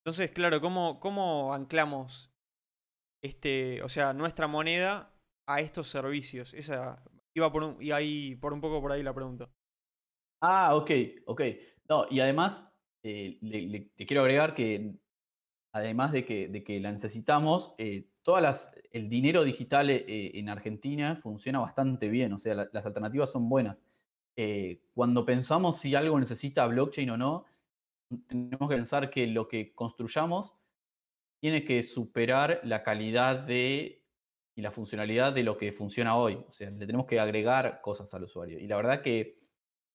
[0.00, 2.34] Entonces, claro, ¿cómo, cómo anclamos
[3.22, 5.14] este, o sea, nuestra moneda
[5.46, 6.52] a estos servicios?
[6.54, 7.00] Esa
[7.32, 9.48] iba por un, y ahí por un poco por ahí la pregunta.
[10.40, 10.90] Ah, ok,
[11.26, 11.42] ok.
[11.88, 12.68] No, y además,
[13.04, 13.38] eh,
[13.94, 14.96] te quiero agregar que
[15.70, 20.48] además de que, de que la necesitamos, eh, todas las, el dinero digital eh, en
[20.48, 23.84] Argentina funciona bastante bien, o sea, las alternativas son buenas.
[24.92, 27.46] cuando pensamos si algo necesita blockchain o no,
[28.28, 30.54] tenemos que pensar que lo que construyamos
[31.40, 34.02] tiene que superar la calidad de
[34.56, 36.42] y la funcionalidad de lo que funciona hoy.
[36.48, 38.58] O sea, le tenemos que agregar cosas al usuario.
[38.58, 39.38] Y la verdad que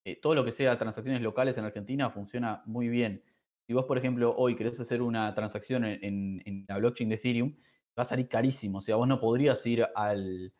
[0.06, 3.24] eh, todo lo que sea transacciones locales en Argentina funciona muy bien.
[3.66, 7.56] Si vos, por ejemplo, hoy querés hacer una transacción en, la blockchain de Ethereum,
[7.98, 8.80] va a salir carísimo.
[8.80, 10.54] O sea, vos no podrías ir al,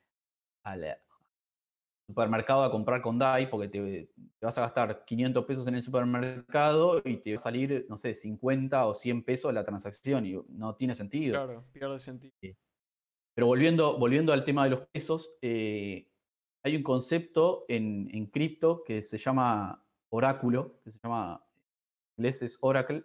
[0.64, 0.98] al
[2.12, 4.10] supermercado a comprar con DAI porque te,
[4.42, 8.14] vas a gastar 500 pesos en el supermercado y te va a salir, no sé,
[8.14, 11.34] 50 o 100 pesos la transacción y no tiene sentido.
[11.34, 12.56] Claro, pierde sentido.
[13.34, 16.08] Pero volviendo, volviendo al tema de los pesos, eh,
[16.64, 21.44] hay un concepto en, cripto que se llama oráculo, que se llama,
[22.18, 23.04] en inglés es Oracle,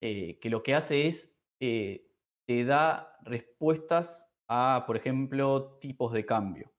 [0.00, 2.06] eh, que lo que hace es, eh,
[2.46, 6.70] te da respuestas a, por ejemplo, tipos de cambio.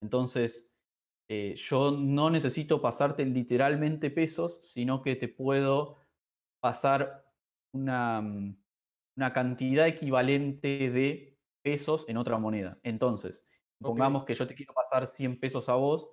[0.00, 0.67] Entonces,
[1.28, 5.96] eh, yo no necesito pasarte literalmente pesos, sino que te puedo
[6.60, 7.26] pasar
[7.72, 8.56] una, mm,
[9.16, 12.78] una cantidad equivalente de pesos en otra moneda.
[12.82, 13.48] Entonces,
[13.80, 16.10] Pongamos que yo te quiero pasar 100 pesos a vos.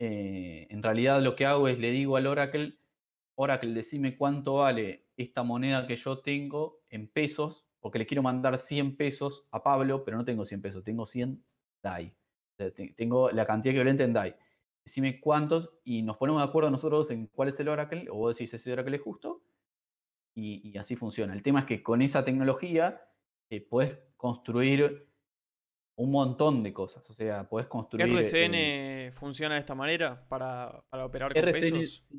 [0.00, 2.80] Eh, en realidad lo que hago es le digo al Oracle,
[3.36, 8.58] Oracle, decime cuánto vale esta moneda que yo tengo en pesos, porque le quiero mandar
[8.58, 11.44] 100 pesos a Pablo, pero no tengo 100 pesos, tengo 100
[11.82, 12.16] DAI.
[12.96, 14.34] Tengo la cantidad equivalente en DAI.
[14.84, 18.36] Decime cuántos y nos ponemos de acuerdo nosotros en cuál es el Oracle, o vos
[18.36, 19.42] decís ese Oracle es justo,
[20.34, 21.34] y, así funciona.
[21.34, 23.02] El tema es que con esa tecnología
[23.50, 25.10] eh, puedes construir
[25.96, 27.08] un montón de cosas.
[27.10, 28.06] O sea, puedes construir.
[28.06, 32.12] ¿RCN eh, funciona de esta manera para, para operar con pesos?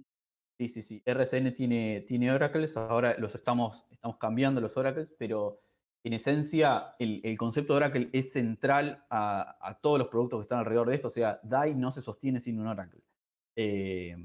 [0.57, 1.01] Sí, sí, sí.
[1.03, 5.59] RCN tiene, tiene oracles, ahora los estamos, estamos cambiando los oracles, pero
[6.03, 10.89] en esencia el, concepto de Oracle es central a, todos los productos que están alrededor
[10.89, 11.07] de esto.
[11.07, 13.01] O sea, DAI no se sostiene sin un Oracle.
[13.55, 14.15] Eh,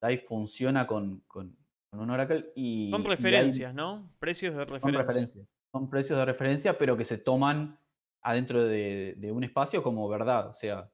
[0.00, 1.56] DAI funciona con, con,
[1.92, 2.90] un Oracle y...
[2.90, 4.12] Son referencias, ¿no?
[4.18, 4.90] Precios de referencia.
[4.90, 5.48] Son referencias.
[5.72, 7.78] son precios de referencia, pero que se toman
[8.22, 10.48] adentro de, un espacio como verdad.
[10.48, 10.90] O sea,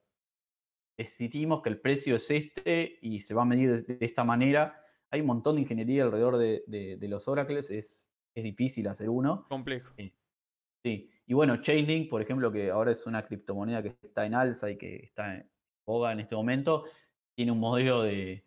[0.97, 4.81] decidimos que el precio es este y se va a medir de, esta manera.
[5.11, 9.45] Hay un montón de ingeniería alrededor de, los oracles, es, es, difícil hacer uno.
[9.49, 9.93] Complejo.
[9.97, 10.13] Eh,
[10.83, 11.09] sí.
[11.25, 14.77] Y bueno, Chainlink, por ejemplo, que ahora es una criptomoneda que está en alza y
[14.77, 15.49] que está en
[15.85, 16.85] boga en este momento,
[17.35, 18.45] tiene un modelo de,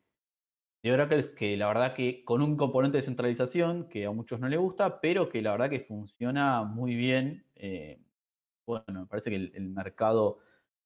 [0.82, 4.48] de Oracle que la verdad que con un componente de centralización que a muchos no
[4.48, 7.44] les gusta, pero que la verdad que funciona muy bien.
[7.56, 8.00] Eh,
[8.66, 10.38] bueno, me parece que el, mercado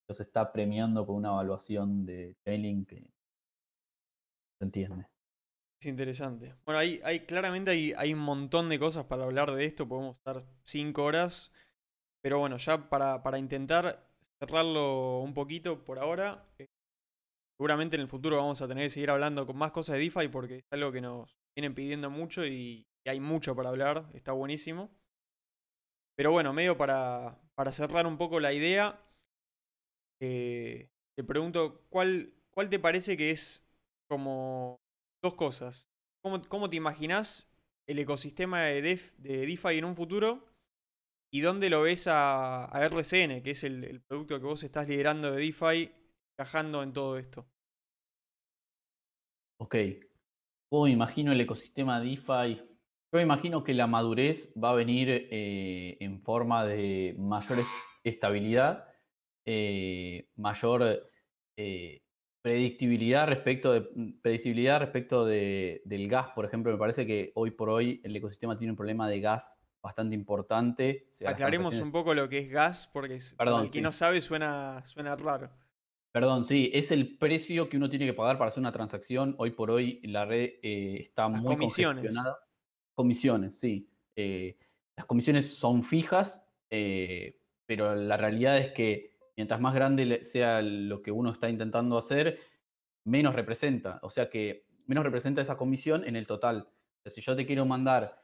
[0.08, 3.10] los está premiando con una evaluación de Chainlink que
[4.58, 5.11] se entiende.
[5.82, 6.54] Es interesante.
[6.64, 10.16] Bueno, hay, hay claramente hay, hay, un montón de cosas para hablar de esto, podemos
[10.16, 11.50] estar cinco horas,
[12.22, 14.08] pero bueno, ya para, para intentar
[14.38, 16.68] cerrarlo un poquito por ahora, eh,
[17.58, 20.28] seguramente en el futuro vamos a tener que seguir hablando con más cosas de DeFi
[20.28, 24.88] porque es algo que nos vienen pidiendo mucho y, hay mucho para hablar, está buenísimo.
[26.14, 29.00] Pero bueno, medio para, para cerrar un poco la idea,
[30.20, 33.66] eh, te pregunto, ¿cuál, ¿cuál te parece que es
[34.06, 34.78] como
[35.22, 35.88] dos cosas?
[36.20, 37.50] ¿Cómo, cómo te imaginas
[37.86, 40.52] el ecosistema de, de DeFi en un futuro?
[41.34, 45.40] ¿Y dónde lo ves a, RCN, que es el, producto que vos estás liderando de
[45.40, 45.90] DeFi,
[46.36, 47.46] encajando en todo esto?
[49.58, 49.76] Ok.
[50.68, 52.60] ¿Cómo imagino el ecosistema DeFi?
[53.12, 57.58] Yo imagino que la madurez va a venir eh, en forma de mayor
[58.04, 58.88] estabilidad,
[59.46, 61.10] eh, mayor
[61.56, 62.02] eh,
[62.42, 63.82] predictibilidad respecto de
[64.20, 66.72] predictibilidad respecto de, del gas, por ejemplo.
[66.72, 71.08] Me parece que hoy por hoy el ecosistema tiene un problema de gas bastante importante.
[71.24, 75.16] Aclaremos un poco lo que es gas, porque Perdón, el que no sabe suena, suena
[75.16, 75.50] raro.
[76.12, 79.34] Perdón, sí, es el precio que uno tiene que pagar para hacer una transacción.
[79.38, 82.02] Hoy por hoy la red eh, está muy comisiones.
[82.02, 82.38] congestionada.
[82.94, 83.88] Comisiones, sí.
[84.14, 84.58] Eh,
[84.94, 91.02] las comisiones son fijas, eh, pero la realidad es que mientras más grande sea lo
[91.02, 92.38] que uno está intentando hacer,
[93.04, 93.98] menos representa.
[94.02, 96.68] O sea que menos representa esa comisión en el total.
[97.06, 98.20] si yo te quiero mandar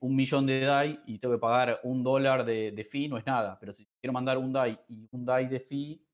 [0.00, 3.26] un millón de DAI y tengo que pagar un dólar de, de fee, no es
[3.26, 3.58] nada.
[3.60, 6.06] Pero si quiero mandar un DAI y un DAI de fee,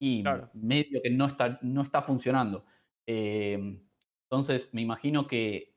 [0.00, 0.24] y
[0.54, 2.64] medio que no está, no está funcionando.
[3.06, 3.80] Em,
[4.24, 5.76] entonces, me imagino que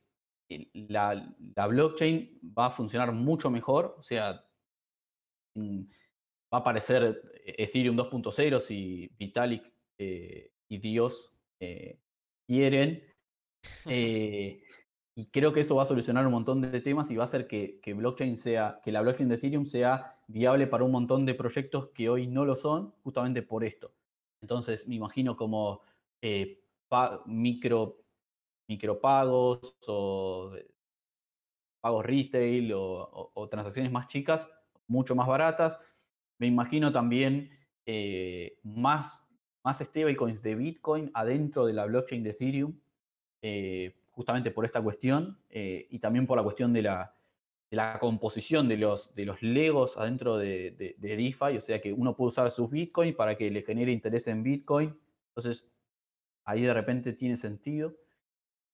[0.73, 1.35] la,
[1.67, 4.45] blockchain va a funcionar mucho mejor, o sea,
[5.55, 5.81] mm,
[6.53, 11.99] va a aparecer Ethereum 2.0 si Vitalik eh, y Dios eh,
[12.45, 13.03] quieren.
[13.85, 14.61] Eh,
[15.15, 17.47] y creo que eso va a solucionar un montón de temas y va a hacer
[17.47, 21.89] que, blockchain sea, que la blockchain de Ethereum sea viable para un montón de proyectos
[21.89, 23.93] que hoy no lo son, justamente por esto.
[24.41, 25.81] Entonces, me imagino como
[26.21, 26.63] eh,
[27.25, 28.03] micro,
[28.67, 30.67] micropagos o eh,
[31.79, 34.49] pagos retail o, transacciones más chicas,
[34.87, 35.79] mucho más baratas.
[36.39, 37.51] Me imagino también
[37.85, 39.27] eh, más,
[39.63, 42.79] más stablecoins de Bitcoin adentro de la blockchain de Ethereum,
[44.11, 47.13] justamente por esta cuestión y también por la cuestión de la,
[47.73, 52.15] la composición de los, de los legos adentro de, de, DeFi, o sea que uno
[52.15, 54.95] puede usar sus Bitcoin para que le genere interés en Bitcoin.
[55.29, 55.65] Entonces,
[56.45, 57.95] ahí de repente tiene sentido.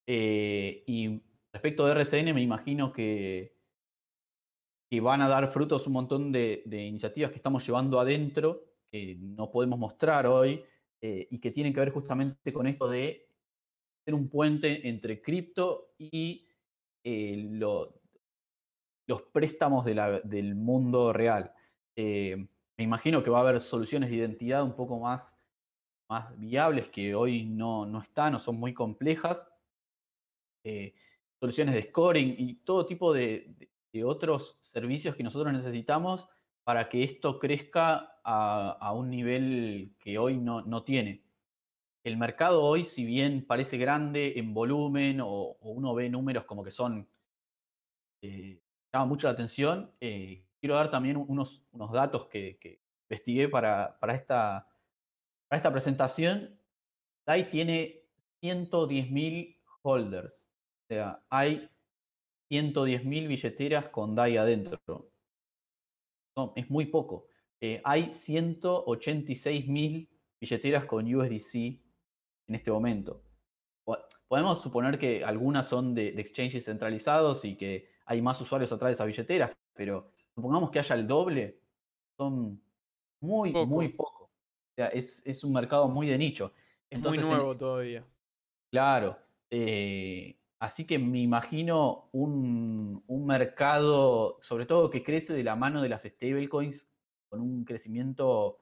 [0.06, 1.22] Eh, y
[1.54, 3.56] respecto de RCN, me imagino que,
[4.90, 9.52] que van a dar frutos un montón de, iniciativas que estamos llevando adentro, que no
[9.52, 10.64] podemos mostrar hoy,
[11.00, 13.30] eh, y que tienen que ver justamente con esto de
[14.04, 16.48] ser un puente entre cripto y
[17.04, 18.02] eh, lo,
[19.08, 21.54] los préstamos del mundo real.
[21.96, 25.40] Eh, me imagino que va a haber soluciones de identidad un poco más,
[26.10, 29.48] más viables que hoy no, no están o son muy complejas.
[31.40, 33.69] Soluciones de scoring y todo tipo de,
[34.06, 36.28] otros servicios que nosotros necesitamos
[36.64, 41.24] para que esto crezca a, un nivel que hoy no, no, tiene.
[42.04, 46.72] El mercado hoy, si bien parece grande en volumen o, uno ve números como que
[46.72, 47.10] son
[48.22, 48.62] eh,
[48.94, 49.92] llama mucho la atención.
[50.00, 54.68] Eh, quiero dar también unos, unos datos que, investigué para, para, esta,
[55.48, 56.60] para esta presentación.
[57.26, 58.04] DAI tiene
[58.42, 60.48] 110.000 holders.
[60.84, 61.70] O sea, hay
[62.50, 65.10] 110.000 billeteras con DAI adentro.
[66.36, 67.28] No, es muy poco.
[67.62, 70.08] Eh, hay 186.000
[70.40, 71.56] billeteras con USDC
[72.48, 73.22] en este momento.
[74.28, 78.90] Podemos suponer que algunas son de, de exchanges centralizados y que hay más usuarios atrás
[78.90, 81.60] de esas billeteras, pero supongamos que haya el doble,
[82.18, 82.62] son
[83.22, 84.24] muy, muy poco.
[84.24, 86.54] O sea, es, un mercado muy de nicho.
[86.90, 88.06] Es muy nuevo todavía.
[88.72, 89.18] Claro.
[89.50, 95.82] Eh, así que me imagino un, un, mercado, sobre todo que crece de la mano
[95.82, 96.90] de las stablecoins,
[97.30, 98.60] con un crecimiento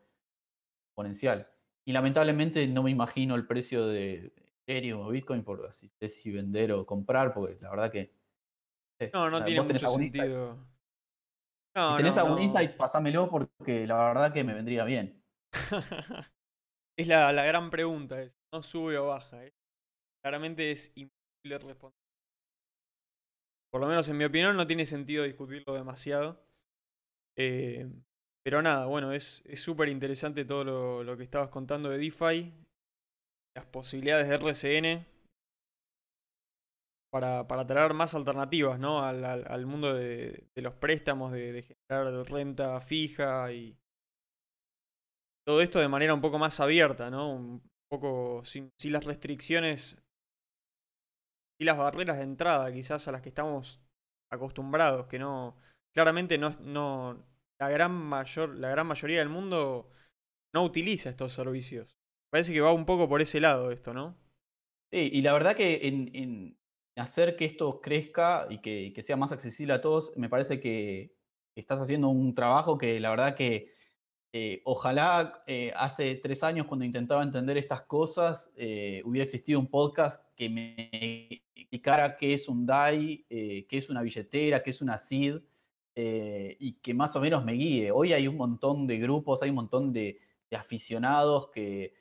[0.90, 1.50] exponencial.
[1.86, 4.34] Y lamentablemente no me imagino el precio de
[4.66, 8.14] Ethereum o Bitcoin por así si vender o comprar, porque la verdad que.
[9.14, 10.58] no, no tiene mucho sentido.
[11.76, 15.24] No, si tenés no, algún insight, pasámelo porque la verdad que me vendría bien.
[16.98, 19.46] es la, la, gran pregunta, es, no sube o baja.
[19.46, 19.54] ¿eh?
[20.24, 20.92] Claramente es
[23.72, 26.42] Por lo menos en mi opinión no tiene sentido discutirlo demasiado.
[27.38, 27.88] Eh,
[28.44, 32.54] pero nada, bueno, es súper interesante todo lo, lo, que estabas contando de DeFi,
[33.56, 35.06] las posibilidades de RCN
[37.12, 39.04] para, para traer más alternativas ¿no?
[39.04, 43.78] al, al, mundo de, de, los préstamos, de, de, generar renta fija y
[45.46, 47.32] todo esto de manera un poco más abierta, ¿no?
[47.32, 49.98] un poco sin, sin las restricciones
[51.60, 53.82] y las barreras de entrada quizás a las que estamos
[54.32, 55.56] acostumbrados, que no,
[55.94, 57.26] claramente no, no
[57.60, 59.90] la gran mayor, la gran mayoría del mundo
[60.54, 61.98] no utiliza estos servicios.
[62.30, 64.18] Parece que va un poco por ese lado esto, ¿no?
[64.92, 66.58] Sí, y la verdad que en, en
[66.96, 71.16] hacer que esto crezca y que, que, sea más accesible a todos, me parece que
[71.56, 73.74] estás haciendo un trabajo que la verdad que
[74.34, 79.68] eh, ojalá eh, hace tres años cuando intentaba entender estas cosas eh, hubiera existido un
[79.68, 84.98] podcast que me explicara qué es un DAI, qué es una billetera, qué es una
[84.98, 85.38] SID
[85.96, 87.92] y que más o menos me guíe.
[87.92, 90.20] Hoy hay un montón de grupos, hay un montón de,
[90.52, 91.94] aficionados que,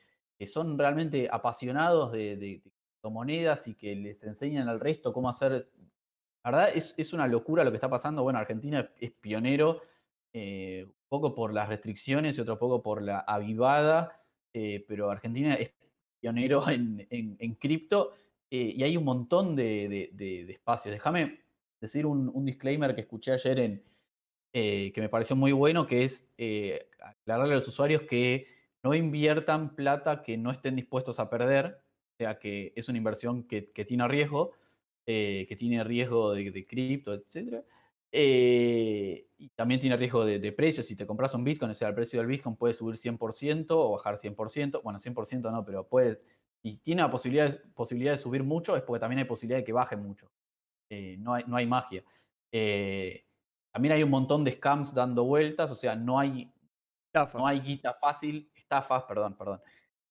[0.45, 2.61] son realmente apasionados de,
[3.03, 5.71] monedas y que les enseñan al resto cómo hacer.
[6.43, 8.21] La verdad es, una locura lo que está pasando.
[8.21, 9.81] Bueno, Argentina es pionero
[11.09, 14.21] poco por las restricciones y otro poco por la avivada,
[14.53, 15.71] eh, pero Argentina es
[16.19, 18.13] pionero en, en, cripto
[18.49, 20.93] eh, y hay un montón de, de, espacios.
[20.93, 21.39] Déjame
[21.79, 23.83] decir un, disclaimer que escuché ayer en,
[24.53, 26.31] que me pareció muy bueno, que es
[26.99, 28.47] aclararle a los usuarios que
[28.81, 31.79] no inviertan plata que no estén dispuestos a perder,
[32.13, 34.53] o sea que es una inversión que, que tiene riesgo,
[35.05, 37.63] que tiene riesgo de, de cripto, etcétera
[38.11, 40.85] eh, y también tiene riesgo de, de precios.
[40.85, 43.91] Si te compras un Bitcoin, o sea, el precio del Bitcoin puede subir 100% o
[43.91, 44.81] bajar 100%.
[44.81, 46.21] Bueno, 100% no, pero puede.
[46.63, 49.63] Si tiene la posibilidad de, posibilidad de subir mucho, es porque también hay posibilidad de
[49.63, 50.31] que baje mucho.
[50.89, 52.03] Eh, no, hay, no hay magia.
[52.51, 53.25] Eh,
[53.71, 56.51] también hay un montón de scams dando vueltas, o sea, no hay,
[57.33, 59.61] no hay guita fácil, estafas, perdón, perdón.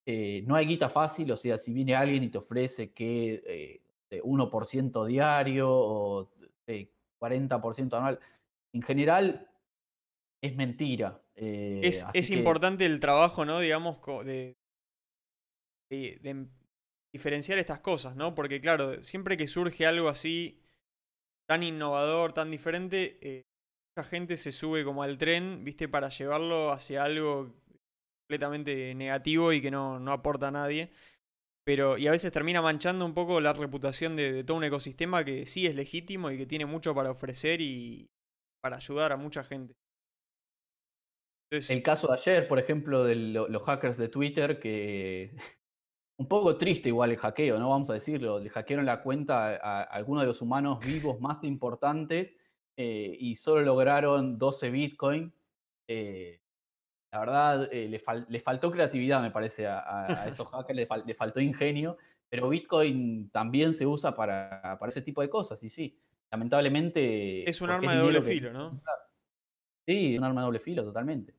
[0.04, 3.80] Eh, no hay guita fácil, o sea, si viene alguien y te ofrece que
[4.10, 6.30] 1% diario o
[7.20, 8.20] 40% anual.
[8.74, 9.50] En general,
[10.42, 11.22] es mentira.
[11.34, 12.34] Eh, es, es que...
[12.36, 13.60] importante el trabajo, ¿no?
[13.60, 14.56] Digamos, de,
[15.90, 16.46] de, de,
[17.12, 18.34] diferenciar estas cosas, ¿no?
[18.34, 20.60] Porque, claro, siempre que surge algo así,
[21.48, 23.46] tan innovador, tan diferente, eh,
[23.96, 25.88] mucha gente se sube como al tren, ¿viste?
[25.88, 27.54] Para llevarlo hacia algo
[28.26, 30.90] completamente negativo y que no, no aporta a nadie.
[31.66, 35.24] Pero, y a veces termina manchando un poco la reputación de, de, todo un ecosistema
[35.24, 38.08] que sí es legítimo y que tiene mucho para ofrecer y
[38.62, 39.74] para ayudar a mucha gente.
[41.50, 45.34] Entonces, el caso de ayer, por ejemplo, de lo, los hackers de Twitter, que
[46.20, 47.70] un poco triste igual el hackeo, ¿no?
[47.70, 51.42] Vamos a decirlo, le hackearon la cuenta a, a algunos de los humanos vivos más
[51.42, 52.36] importantes
[52.76, 55.32] eh, y solo lograron 12 Bitcoin.
[55.88, 56.40] Eh,
[57.12, 60.86] la verdad, eh, le, fal le, faltó creatividad, me parece, a, a esos hackers, le,
[60.86, 61.96] fal le, faltó ingenio,
[62.28, 65.98] pero Bitcoin también se usa para, para, ese tipo de cosas, y sí,
[66.30, 67.48] lamentablemente...
[67.48, 68.54] Es un arma de doble filo, que...
[68.54, 68.80] ¿no?
[69.86, 71.34] Sí, un arma de doble filo, totalmente.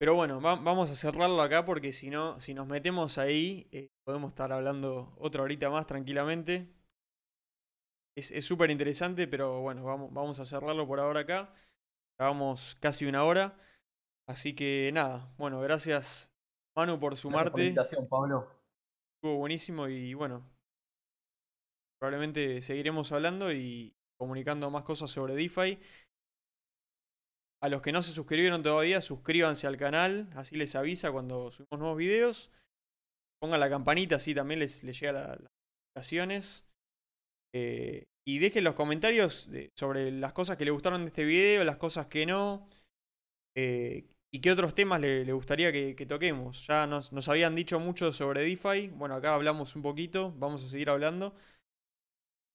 [0.00, 3.90] Pero bueno, va vamos a cerrarlo acá porque si no, si nos metemos ahí, eh,
[4.02, 6.72] podemos estar hablando otra horita más tranquilamente.
[8.16, 11.52] Es súper interesante, pero bueno, vamos, vamos a cerrarlo por ahora acá.
[12.18, 13.58] Llevamos casi una hora.
[14.30, 16.30] Así que nada, bueno, gracias
[16.76, 17.50] Manu por sumarte.
[17.50, 18.48] Gracias por la invitación, Pablo.
[19.16, 20.48] Estuvo buenísimo y bueno,
[21.98, 25.80] probablemente seguiremos hablando y comunicando más cosas sobre DeFi.
[27.60, 31.80] A los que no se suscribieron todavía, suscríbanse al canal, así les avisa cuando subimos
[31.80, 32.52] nuevos videos.
[33.40, 36.70] Pongan la campanita, así también les, les llega las notificaciones.
[37.52, 41.64] Eh, y dejen los comentarios de, sobre las cosas que les gustaron de este video,
[41.64, 42.68] las cosas que no.
[43.56, 46.66] Eh, ¿Y qué otros temas le, le gustaría que, que, toquemos?
[46.66, 48.88] Ya nos, nos, habían dicho mucho sobre DeFi.
[48.88, 50.32] Bueno, acá hablamos un poquito.
[50.36, 51.34] Vamos a seguir hablando.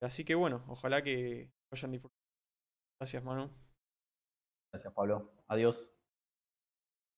[0.01, 2.23] Así que bueno, ojalá que vayan disfrutando.
[2.99, 3.49] Gracias, Manu.
[4.71, 5.31] Gracias, Pablo.
[5.47, 5.94] Adiós.